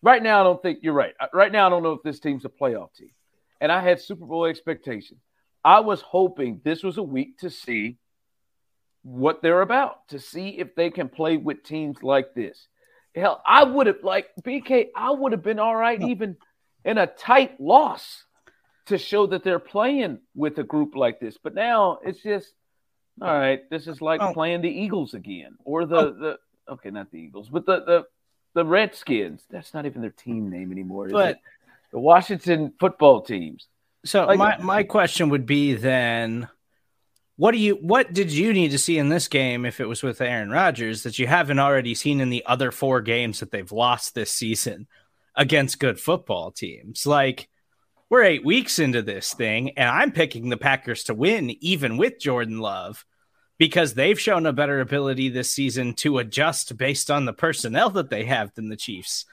[0.00, 1.14] Right now, I don't think you're right.
[1.20, 3.10] Uh, right now, I don't know if this team's a playoff team.
[3.60, 5.20] And I had Super Bowl expectations.
[5.64, 7.98] I was hoping this was a week to see
[9.02, 12.68] what they're about, to see if they can play with teams like this.
[13.14, 14.88] Hell, I would have like BK.
[14.94, 16.36] I would have been all right even
[16.84, 18.24] in a tight loss
[18.88, 21.38] to show that they're playing with a group like this.
[21.42, 22.52] But now it's just
[23.20, 23.68] all right.
[23.70, 24.32] This is like oh.
[24.32, 26.10] playing the Eagles again, or the oh.
[26.12, 26.38] the
[26.72, 28.04] okay, not the Eagles, but the the
[28.54, 29.44] the Redskins.
[29.50, 31.08] That's not even their team name anymore.
[31.08, 31.38] but
[31.92, 33.66] the Washington football teams.
[34.04, 36.48] So like, my my question would be then.
[37.36, 40.02] What do you what did you need to see in this game if it was
[40.02, 43.70] with Aaron Rodgers that you haven't already seen in the other four games that they've
[43.70, 44.88] lost this season
[45.36, 47.06] against good football teams?
[47.06, 47.48] Like
[48.10, 52.18] we're eight weeks into this thing, and I'm picking the Packers to win, even with
[52.18, 53.04] Jordan Love,
[53.58, 58.10] because they've shown a better ability this season to adjust based on the personnel that
[58.10, 59.26] they have than the Chiefs.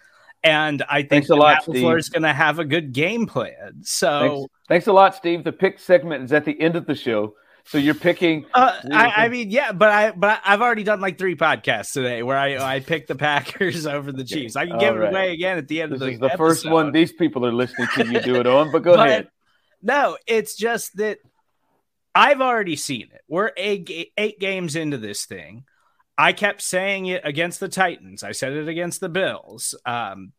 [0.44, 3.82] And I think thanks a lot, is going to have a good game plan.
[3.84, 5.44] So thanks, thanks a lot, Steve.
[5.44, 7.36] The pick segment is at the end of the show.
[7.68, 8.46] So you're picking.
[8.54, 12.22] Uh, I, I, mean, yeah, but I but I've already done like three podcasts today
[12.22, 14.56] where I I picked the Packers over the Chiefs.
[14.56, 15.08] I can give right.
[15.08, 16.06] it away again at the end this of the.
[16.06, 16.38] This Is the episode.
[16.38, 19.30] first one these people are listening to you do it on, but go but, ahead.
[19.82, 21.20] No, it's just that
[22.14, 23.22] I've already seen it.
[23.28, 25.66] We're eight, eight games into this thing.
[26.18, 28.24] I kept saying it against the Titans.
[28.24, 29.76] I said it against the Bills.
[29.86, 30.32] Um,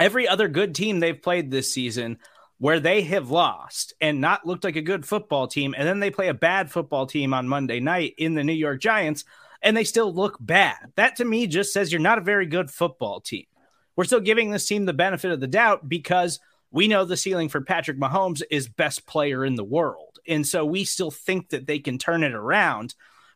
[0.00, 2.18] every other good team they've played this season
[2.58, 6.10] where they have lost and not looked like a good football team, and then they
[6.10, 9.24] play a bad football team on Monday night in the New York Giants,
[9.62, 10.92] and they still look bad.
[10.96, 13.46] That to me just says you're not a very good football team.
[13.96, 16.40] We're still giving this team the benefit of the doubt because
[16.70, 20.18] we know the ceiling for Patrick Mahomes is best player in the world.
[20.26, 22.94] And so we still think that they can turn it around.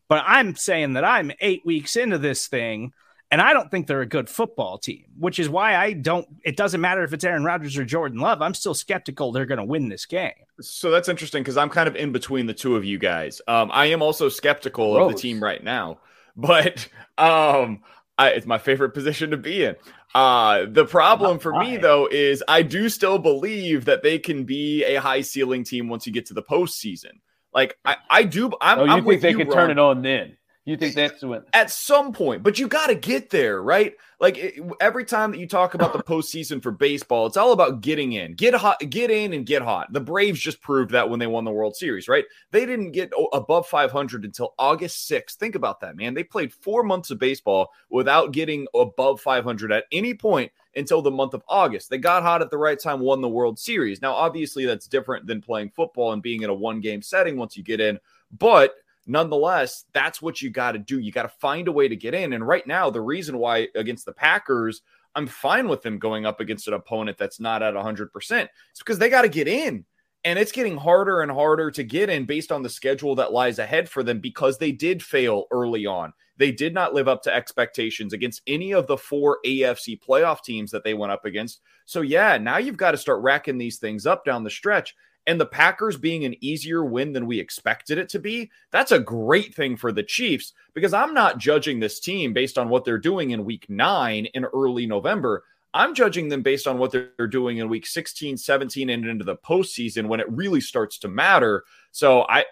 [0.09, 2.93] But I'm saying that I'm eight weeks into this thing
[3.33, 6.29] and I don't think they're a good football team, which is why I don't.
[6.45, 8.43] It doesn't matter if it's Aaron Rodgers or Jordan Love.
[8.43, 10.35] I'm still skeptical they're going to win this game.
[10.61, 13.41] So that's interesting because I'm kind of in between the two of you guys.
[13.49, 15.11] Um, I am also skeptical Gross.
[15.11, 16.01] of the team right now,
[16.37, 17.81] but um,
[18.19, 19.77] I, it's my favorite position to be in.
[20.15, 24.85] Uh, the problem for me though is I do still believe that they can be
[24.85, 27.13] a high ceiling team once you get to the postseason.
[27.55, 28.53] Like I, I do.
[28.61, 29.57] I'm, oh, you I'm think they you, can Ron.
[29.57, 30.37] turn it on then?
[30.65, 33.95] You think that's when at some point, but you got to get there, right?
[34.21, 37.81] Like it, every time that you talk about the postseason for baseball, it's all about
[37.81, 39.93] getting in, get hot, get in, and get hot.
[39.93, 42.25] The Braves just proved that when they won the World Series, right?
[42.53, 45.35] They didn't get above 500 until August 6th.
[45.35, 46.15] Think about that, man.
[46.15, 51.11] They played four months of baseball without getting above 500 at any point until the
[51.11, 51.91] month of August.
[51.91, 54.01] They got hot at the right time, won the World Series.
[54.01, 57.57] Now, obviously, that's different than playing football and being in a one game setting once
[57.57, 57.99] you get in,
[58.39, 60.99] but nonetheless, that's what you got to do.
[60.99, 62.33] You got to find a way to get in.
[62.33, 64.83] And right now, the reason why against the Packers,
[65.15, 68.09] I'm fine with them going up against an opponent that's not at 100%.
[68.21, 69.85] It's because they got to get in.
[70.25, 73.59] And it's getting harder and harder to get in based on the schedule that lies
[73.59, 76.13] ahead for them because they did fail early on.
[76.37, 80.71] They did not live up to expectations against any of the four AFC playoff teams
[80.71, 81.61] that they went up against.
[81.87, 84.95] So, yeah, now you've got to start racking these things up down the stretch
[85.27, 88.99] and the Packers being an easier win than we expected it to be, that's a
[88.99, 92.99] great thing for the Chiefs because I'm not judging this team based on what they're
[92.99, 95.45] doing in week nine in early November.
[95.75, 99.37] I'm judging them based on what they're doing in week 16, 17, and into the
[99.37, 101.65] postseason when it really starts to matter.
[101.93, 102.45] So I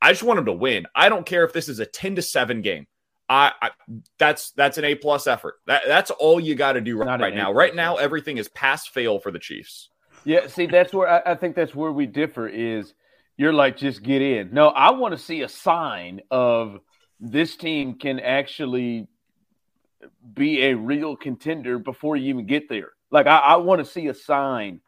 [0.00, 0.86] I just want them to win.
[0.94, 2.86] I don't care if this is a 10 to 7 game.
[3.28, 3.70] I, I
[4.18, 5.56] that's that's an A plus effort.
[5.66, 7.52] That, that's all you got to do right, right now.
[7.52, 9.90] Right now, everything is pass fail for the Chiefs.
[10.28, 12.46] Yeah, see, that's where I, I think that's where we differ.
[12.46, 12.92] Is
[13.38, 14.52] you're like just get in.
[14.52, 16.80] No, I want to see a sign of
[17.18, 19.08] this team can actually
[20.34, 22.90] be a real contender before you even get there.
[23.10, 24.82] Like I, I want to see a sign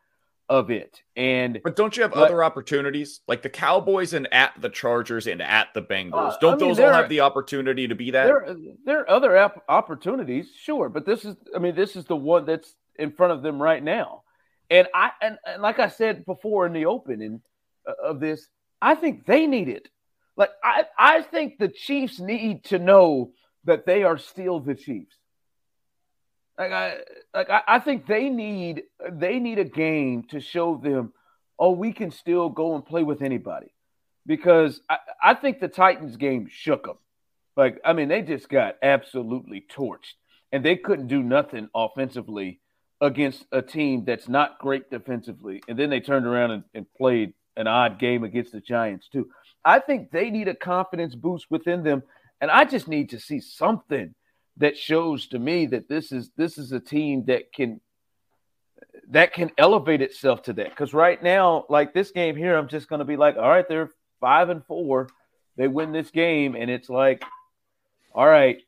[0.51, 1.01] of it.
[1.17, 5.27] And but don't you have but, other opportunities like the Cowboys and at the Chargers
[5.27, 6.35] and at the Bengals?
[6.35, 8.27] Uh, don't I mean, those all have the opportunity to be that?
[8.27, 12.45] There, there are other opportunities, sure, but this is I mean this is the one
[12.45, 14.25] that's in front of them right now.
[14.71, 17.43] And I and, and like I said before in the opening
[18.03, 18.47] of this,
[18.81, 19.89] I think they need it.
[20.37, 23.33] Like I, I think the Chiefs need to know
[23.65, 25.17] that they are still the Chiefs.
[26.57, 26.99] Like I
[27.35, 31.13] like I, I think they need they need a game to show them,
[31.59, 33.75] oh, we can still go and play with anybody.
[34.27, 36.99] Because I, I think the Titans game shook them.
[37.57, 40.15] Like, I mean, they just got absolutely torched.
[40.53, 42.61] And they couldn't do nothing offensively
[43.01, 47.33] against a team that's not great defensively, and then they turned around and, and played
[47.57, 49.29] an odd game against the Giants too.
[49.65, 52.03] I think they need a confidence boost within them,
[52.41, 54.15] and I just need to see something
[54.59, 57.81] that shows to me that this is this is a team that can
[59.11, 60.71] that can elevate itself to that.
[60.71, 63.69] Because right now, like this game here, I'm just going to be like, all right,
[63.69, 65.09] they're five and four,
[65.57, 67.25] they win this game, and it's like,
[68.15, 68.59] all right,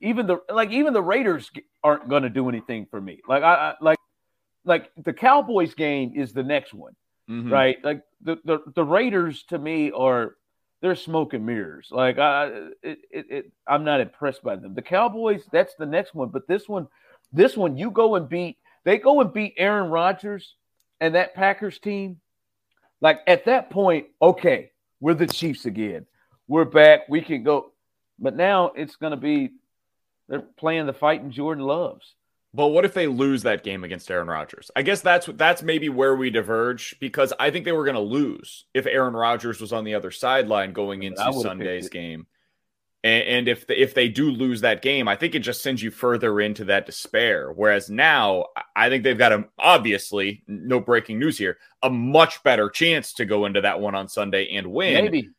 [0.00, 1.50] even the like even the Raiders
[1.82, 3.20] aren't going to do anything for me.
[3.28, 3.98] Like I, I, like
[4.64, 6.94] like the Cowboys game is the next one,
[7.28, 7.52] mm-hmm.
[7.52, 7.76] right?
[7.84, 10.36] Like the, the the Raiders to me are
[10.80, 11.88] they're smoke and mirrors.
[11.90, 12.46] Like I
[12.82, 14.74] it, it, it, I'm not impressed by them.
[14.74, 16.88] The Cowboys that's the next one, but this one
[17.32, 20.56] this one you go and beat they go and beat Aaron Rodgers
[21.00, 22.20] and that Packers team.
[23.00, 24.70] Like at that point, okay,
[25.00, 26.06] we're the Chiefs again.
[26.46, 27.08] We're back.
[27.08, 27.71] We can go.
[28.22, 29.50] But now it's going to be
[30.28, 32.14] they're playing the fighting Jordan loves.
[32.54, 34.70] But what if they lose that game against Aaron Rodgers?
[34.76, 38.00] I guess that's that's maybe where we diverge because I think they were going to
[38.00, 42.26] lose if Aaron Rodgers was on the other sideline going into Sunday's game.
[43.04, 45.82] And, and if the, if they do lose that game, I think it just sends
[45.82, 47.50] you further into that despair.
[47.50, 52.68] Whereas now, I think they've got a obviously no breaking news here, a much better
[52.70, 55.04] chance to go into that one on Sunday and win.
[55.04, 55.30] Maybe,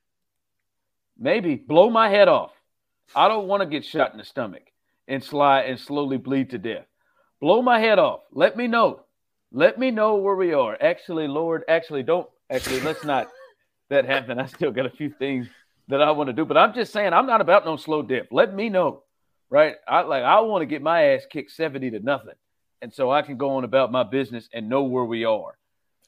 [1.17, 2.52] maybe blow my head off.
[3.15, 4.63] I don't want to get shot in the stomach
[5.07, 6.85] and slide and slowly bleed to death.
[7.39, 8.21] Blow my head off.
[8.31, 9.01] Let me know.
[9.51, 10.77] Let me know where we are.
[10.81, 13.27] Actually, Lord, actually, don't actually let's not
[13.89, 14.39] that happen.
[14.39, 15.47] I still got a few things
[15.89, 18.29] that I want to do, but I'm just saying I'm not about no slow dip.
[18.31, 19.03] Let me know.
[19.49, 19.75] Right?
[19.87, 22.33] I like I want to get my ass kicked 70 to nothing.
[22.81, 25.57] And so I can go on about my business and know where we are.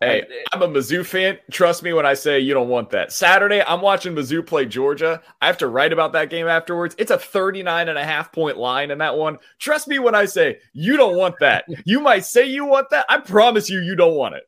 [0.02, 1.40] Hey, I'm a Mizzou fan.
[1.52, 3.14] Trust me when I say you don't want that.
[3.14, 5.22] Saturday, I'm watching Mizzou play Georgia.
[5.42, 6.96] I have to write about that game afterwards.
[6.98, 9.38] It's a 39 and a half point line in that one.
[9.58, 11.66] Trust me when I say you don't want that.
[11.86, 13.06] You might say you want that.
[13.08, 14.44] I promise you, you don't want it.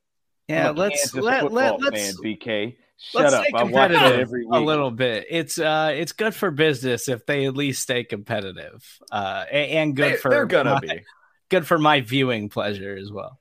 [0.49, 2.75] Yeah, let's let, let, let's man, BK.
[2.97, 3.43] Shut let's up.
[3.43, 4.55] Stay competitive every week.
[4.55, 5.27] a little bit.
[5.29, 8.83] It's uh it's good for business if they at least stay competitive.
[9.11, 11.03] Uh and, good they, for they're gonna my, be
[11.49, 13.37] good for my viewing pleasure as well.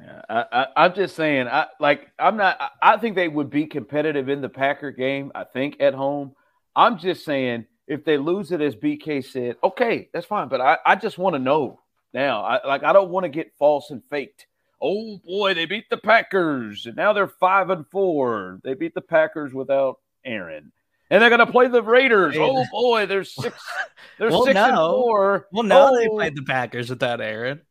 [0.00, 1.48] Yeah, I, I, am just saying.
[1.48, 2.10] I like.
[2.18, 2.58] I'm not.
[2.80, 5.32] I think they would be competitive in the Packer game.
[5.34, 6.34] I think at home.
[6.74, 10.48] I'm just saying if they lose it, as BK said, okay, that's fine.
[10.48, 11.80] But I, I just want to know
[12.14, 12.42] now.
[12.42, 12.84] I like.
[12.84, 14.46] I don't want to get false and faked.
[14.80, 18.60] Oh boy, they beat the Packers, and now they're five and four.
[18.64, 20.72] They beat the Packers without Aaron,
[21.10, 22.36] and they're going to play the Raiders.
[22.38, 23.58] Oh boy, there's six.
[24.18, 24.64] There's well, six no.
[24.64, 25.46] and four.
[25.50, 25.96] Well, now oh.
[25.96, 27.62] they played the Packers without Aaron.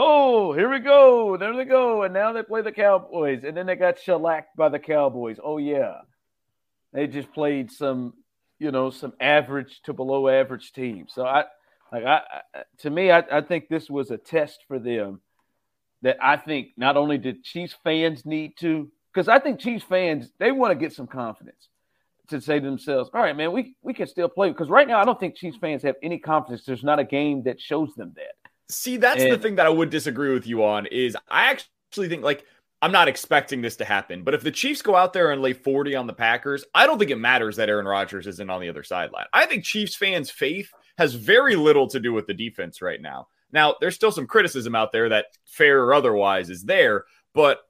[0.00, 1.36] Oh, here we go.
[1.36, 2.04] There they go.
[2.04, 3.42] And now they play the Cowboys.
[3.42, 5.38] And then they got shellacked by the Cowboys.
[5.42, 5.94] Oh, yeah.
[6.92, 8.14] They just played some,
[8.60, 11.06] you know, some average to below average team.
[11.08, 11.46] So I
[11.90, 12.20] like I,
[12.54, 15.20] I to me, I, I think this was a test for them
[16.02, 20.30] that I think not only did Chiefs fans need to, because I think Chiefs fans,
[20.38, 21.70] they want to get some confidence
[22.28, 24.50] to say to themselves, all right, man, we, we can still play.
[24.50, 26.64] Because right now, I don't think Chiefs fans have any confidence.
[26.64, 28.47] There's not a game that shows them that.
[28.70, 32.08] See, that's and, the thing that I would disagree with you on is I actually
[32.08, 32.44] think like
[32.80, 35.52] I'm not expecting this to happen, but if the Chiefs go out there and lay
[35.52, 38.68] 40 on the Packers, I don't think it matters that Aaron Rodgers isn't on the
[38.68, 39.26] other sideline.
[39.32, 43.26] I think Chiefs fans' faith has very little to do with the defense right now.
[43.50, 47.04] Now, there's still some criticism out there that fair or otherwise is there,
[47.34, 47.60] but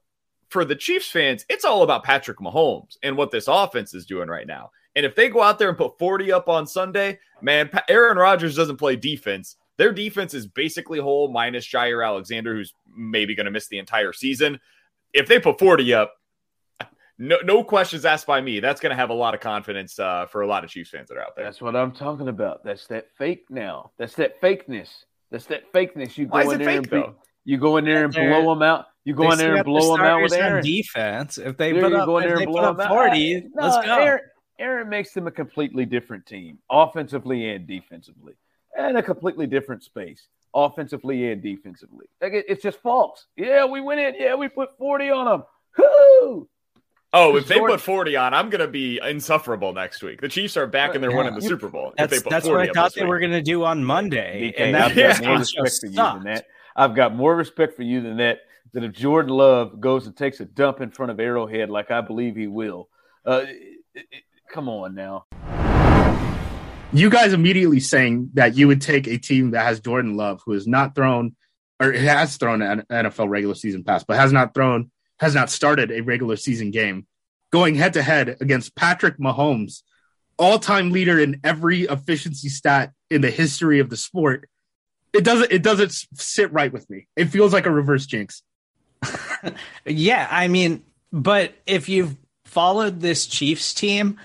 [0.49, 4.29] for the Chiefs fans, it's all about Patrick Mahomes and what this offense is doing
[4.29, 4.71] right now.
[4.95, 8.55] And if they go out there and put 40 up on Sunday, man, Aaron Rodgers
[8.55, 9.55] doesn't play defense.
[9.79, 14.11] Their defense is basically whole, minus Jaire Alexander, who's maybe going to miss the entire
[14.11, 14.59] season.
[15.13, 16.13] If they put 40 up,
[17.17, 18.59] no, no questions asked by me.
[18.59, 21.07] That's going to have a lot of confidence uh, for a lot of Chiefs fans
[21.07, 21.45] that are out there.
[21.45, 22.63] That's what I'm talking about.
[22.65, 23.91] That's that fake now.
[23.97, 24.89] That's that fakeness.
[25.31, 26.17] That's that fakeness.
[26.17, 27.15] You go Why in there fake, and though?
[27.45, 28.85] you go in there and blow them out.
[29.05, 30.61] You go in there and blow them out with Aaron.
[30.63, 31.37] defense.
[31.37, 32.89] If they There put up, go in there and blow them out.
[32.89, 33.95] forty, No, let's go.
[33.97, 34.21] Aaron,
[34.59, 38.33] Aaron makes them a completely different team, offensively and defensively,
[38.77, 42.05] and a completely different space, offensively and defensively.
[42.21, 43.27] Like it, it's just false.
[43.35, 44.15] Yeah, we went in.
[44.17, 45.43] Yeah, we put forty on them.
[45.77, 46.47] Whoo!
[47.11, 50.21] Oh, if they put 40 on, I'm going to be insufferable next week.
[50.21, 51.17] The Chiefs are back and they're Yeah.
[51.17, 51.87] winning the Super Bowl.
[51.89, 53.09] if That's they that's what I up thought they week.
[53.09, 55.93] were going to do on Monday, BK, and that I've got more respect for you
[55.95, 56.45] than that.
[56.75, 58.41] I've got more respect for you than that.
[58.73, 62.01] That if Jordan Love goes and takes a dump in front of Arrowhead, like I
[62.01, 62.89] believe he will,
[63.25, 65.25] uh, it- it- come on now.
[66.91, 70.53] You guys immediately saying that you would take a team that has Jordan Love, who
[70.53, 71.35] has not thrown
[71.79, 75.91] or has thrown an NFL regular season pass, but has not thrown, has not started
[75.91, 77.05] a regular season game,
[77.51, 79.83] going head to head against Patrick Mahomes,
[80.37, 84.49] all time leader in every efficiency stat in the history of the sport.
[85.13, 85.51] It doesn't.
[85.51, 87.07] It doesn't sit right with me.
[87.15, 88.43] It feels like a reverse jinx.
[89.85, 90.83] Yeah, I mean,
[91.13, 94.19] but if you've followed this Chiefs team,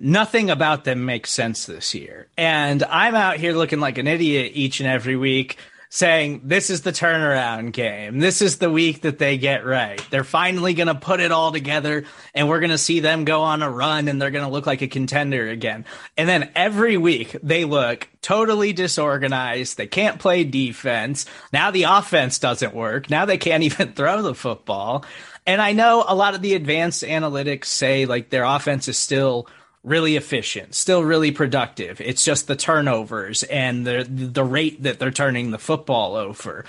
[0.00, 2.26] nothing about them makes sense this year.
[2.36, 5.58] And I'm out here looking like an idiot each and every week
[5.92, 8.20] saying this is the turnaround game.
[8.20, 10.00] This is the week that they get right.
[10.10, 13.42] They're finally going to put it all together and we're going to see them go
[13.42, 15.84] on a run and they're going to look like a contender again.
[16.16, 19.76] And then every week they look totally disorganized.
[19.76, 21.26] They can't play defense.
[21.52, 23.10] Now the offense doesn't work.
[23.10, 25.04] Now they can't even throw the football.
[25.44, 29.48] And I know a lot of the advanced analytics say like their offense is still
[29.82, 32.00] really efficient, still really productive.
[32.00, 36.64] It's just the turnovers and the the rate that they're turning the football over.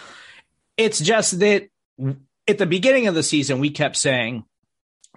[0.77, 1.67] It's just that
[2.47, 4.45] at the beginning of the season we kept saying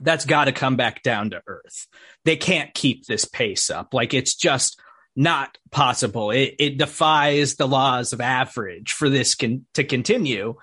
[0.00, 1.86] that's got to come back down to earth.
[2.24, 3.94] They can't keep this pace up.
[3.94, 4.80] Like it's just
[5.16, 6.30] not possible.
[6.32, 10.56] It, it defies the laws of average for this con- to continue.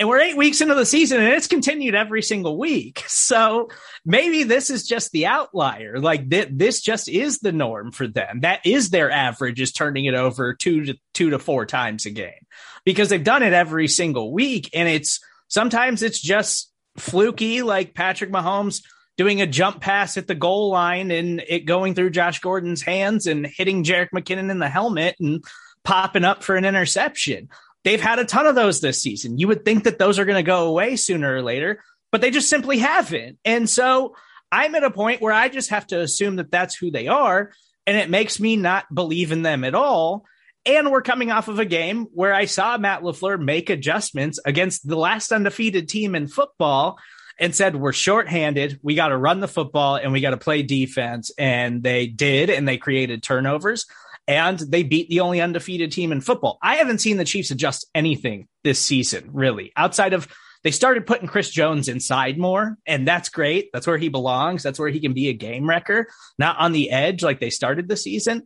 [0.00, 3.04] And we're eight weeks into the season and it's continued every single week.
[3.30, 3.68] So
[4.04, 6.00] maybe this is just the outlier.
[6.00, 8.40] Like th- this just is the norm for them.
[8.40, 12.10] That is their average is turning it over two to two to four times a
[12.10, 12.46] game
[12.84, 14.70] because they've done it every single week.
[14.74, 18.82] And it's sometimes it's just fluky, like Patrick Mahomes
[19.16, 23.26] doing a jump pass at the goal line and it going through Josh Gordon's hands
[23.26, 25.44] and hitting Jerick McKinnon in the helmet and
[25.84, 27.48] popping up for an interception.
[27.84, 29.38] They've had a ton of those this season.
[29.38, 32.30] You would think that those are going to go away sooner or later, but they
[32.30, 33.38] just simply haven't.
[33.44, 34.14] And so
[34.52, 37.52] I'm at a point where I just have to assume that that's who they are.
[37.86, 40.24] And it makes me not believe in them at all.
[40.66, 44.86] And we're coming off of a game where I saw Matt LaFleur make adjustments against
[44.86, 46.98] the last undefeated team in football
[47.38, 48.78] and said, We're shorthanded.
[48.82, 51.30] We got to run the football and we got to play defense.
[51.38, 53.86] And they did, and they created turnovers
[54.30, 56.56] and they beat the only undefeated team in football.
[56.62, 60.28] I haven't seen the Chiefs adjust anything this season, really, outside of
[60.62, 63.70] they started putting Chris Jones inside more, and that's great.
[63.72, 64.62] That's where he belongs.
[64.62, 66.06] That's where he can be a game wrecker,
[66.38, 68.44] not on the edge like they started the season.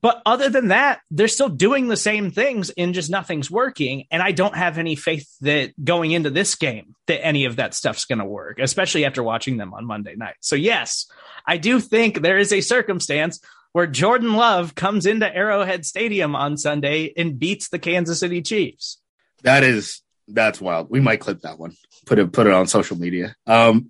[0.00, 4.06] But other than that, they're still doing the same things and just nothing's working.
[4.10, 7.74] And I don't have any faith that going into this game that any of that
[7.74, 10.36] stuff's going to work, especially after watching them on Monday night.
[10.40, 11.10] So yes,
[11.46, 13.40] I do think there is a circumstance
[13.72, 19.00] where Jordan Love comes into Arrowhead Stadium on Sunday and beats the Kansas City Chiefs.
[19.42, 20.88] That is that's wild.
[20.90, 21.74] We might clip that one.
[22.06, 23.34] Put it put it on social media.
[23.46, 23.88] Um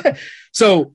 [0.52, 0.94] so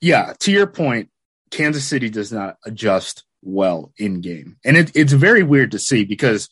[0.00, 1.10] yeah, to your point,
[1.50, 4.56] Kansas City does not adjust well in game.
[4.64, 6.48] And it, it's very weird to see because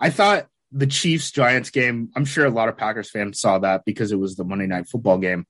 [0.00, 3.84] I thought the Chiefs Giants game, I'm sure a lot of Packers fans saw that
[3.84, 5.46] because it was the Monday night football game.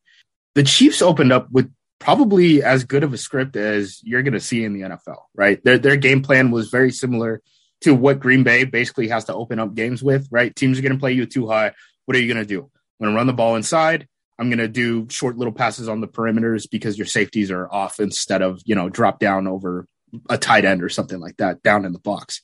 [0.55, 4.41] The Chiefs opened up with probably as good of a script as you're going to
[4.41, 5.63] see in the NFL, right?
[5.65, 7.43] Their, their game plan was very similar
[7.81, 10.55] to what Green Bay basically has to open up games with, right?
[10.55, 11.73] Teams are going to play you too high.
[12.07, 12.63] What are you going to do?
[12.63, 14.09] I'm going to run the ball inside.
[14.39, 17.99] I'm going to do short little passes on the perimeters because your safeties are off
[17.99, 19.87] instead of, you know, drop down over
[20.31, 22.41] a tight end or something like that down in the box.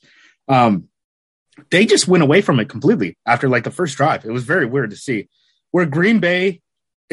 [0.48, 0.88] Um,
[1.70, 4.24] they just went away from it completely after like the first drive.
[4.24, 5.28] It was very weird to see.
[5.70, 6.61] Where Green Bay,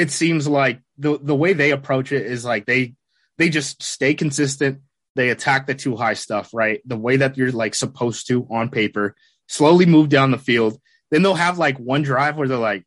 [0.01, 2.95] it seems like the the way they approach it is like they
[3.37, 4.81] they just stay consistent.
[5.15, 6.81] They attack the too high stuff, right?
[6.85, 9.15] The way that you're like supposed to on paper,
[9.47, 10.79] slowly move down the field.
[11.11, 12.83] Then they'll have like one drive where they're like,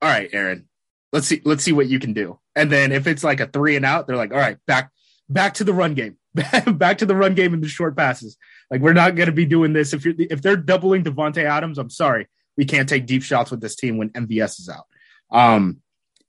[0.00, 0.68] all right, Aaron,
[1.12, 2.38] let's see, let's see what you can do.
[2.54, 4.92] And then if it's like a three and out, they're like, all right, back,
[5.28, 6.16] back to the run game,
[6.66, 8.36] back to the run game and the short passes.
[8.70, 9.92] Like we're not going to be doing this.
[9.92, 13.60] If you're, if they're doubling Davante Adams, I'm sorry, we can't take deep shots with
[13.60, 14.86] this team when MVS is out.
[15.30, 15.80] Um,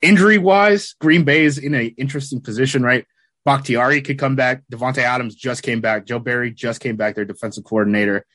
[0.01, 3.05] injury wise, Green Bay is in an interesting position, right?
[3.45, 4.63] Bakhtiari could come back.
[4.71, 6.05] Davante Adams just came back.
[6.05, 8.25] Joe Barry just came back, their defensive coordinator.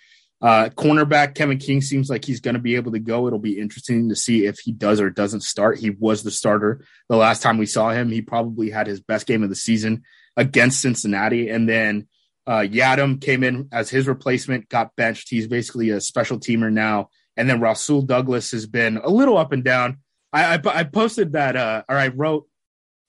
[0.40, 3.26] Uh, cornerback Kevin King seems like he's going to be able to go.
[3.26, 5.78] It'll be interesting to see if he does or doesn't start.
[5.78, 8.10] He was the starter the last time we saw him.
[8.10, 10.02] He probably had his best game of the season
[10.36, 11.48] against Cincinnati.
[11.48, 12.08] And then
[12.44, 15.28] uh, Yiadom came in as his replacement, got benched.
[15.30, 17.10] He's basically a special teamer now.
[17.36, 19.98] And then Rasul Douglas has been a little up and down.
[20.32, 22.46] I, I, I posted that, uh, or I wrote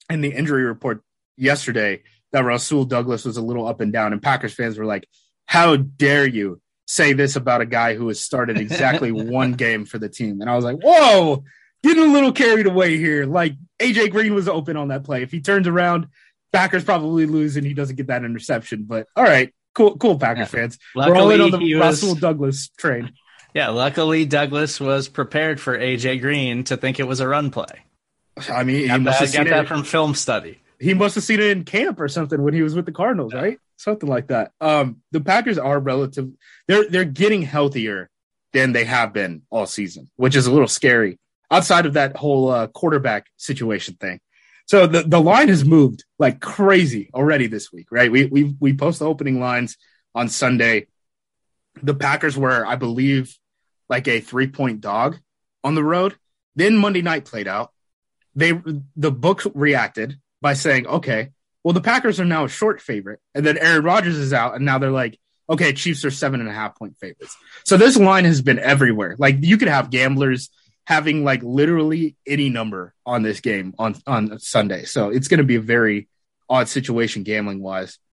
[0.09, 1.03] in the injury report
[1.37, 5.07] yesterday that Rasul Douglas was a little up and down, and Packers fans were like,
[5.45, 9.99] "How dare you say this about a guy who has started exactly one game for
[9.99, 11.43] the team?" And I was like, "Whoa,
[11.83, 13.25] getting a little carried away here.
[13.25, 15.21] Like AJ Green was open on that play.
[15.21, 16.07] If he turns around,
[16.51, 18.83] Packers probably lose, and he doesn't get that interception.
[18.83, 20.59] But all right, cool, cool, Packers yeah.
[20.59, 20.79] fans.
[20.95, 21.81] Luckily, We're all in on the was...
[21.81, 23.13] Rasul Douglas train."
[23.53, 27.85] Yeah, luckily Douglas was prepared for AJ Green to think it was a run play.
[28.49, 31.39] I mean, he must that, have got that from film study he must have seen
[31.39, 33.57] it in camp or something when he was with the Cardinals, right?
[33.77, 34.51] Something like that.
[34.59, 36.29] Um, the Packers are relative.
[36.67, 38.09] They're they're getting healthier
[38.51, 41.19] than they have been all season, which is a little scary.
[41.49, 44.19] Outside of that whole uh, quarterback situation thing,
[44.65, 48.11] so the, the line has moved like crazy already this week, right?
[48.11, 49.77] We we we post the opening lines
[50.13, 50.87] on Sunday.
[51.81, 53.37] The Packers were, I believe,
[53.93, 55.19] like a three point dog
[55.63, 56.15] on the road.
[56.55, 57.71] Then Monday night played out.
[58.33, 58.59] They
[58.95, 61.29] the book reacted by saying, okay,
[61.63, 64.65] well, the Packers are now a short favorite, and then Aaron Rodgers is out, and
[64.65, 67.37] now they're like, okay, Chiefs are seven and a half point favorites.
[67.65, 69.15] So this line has been everywhere.
[69.19, 70.49] Like you could have gamblers
[70.85, 74.85] having like literally any number on this game on on Sunday.
[74.85, 76.07] So it's going to be a very
[76.49, 77.99] odd situation gambling wise.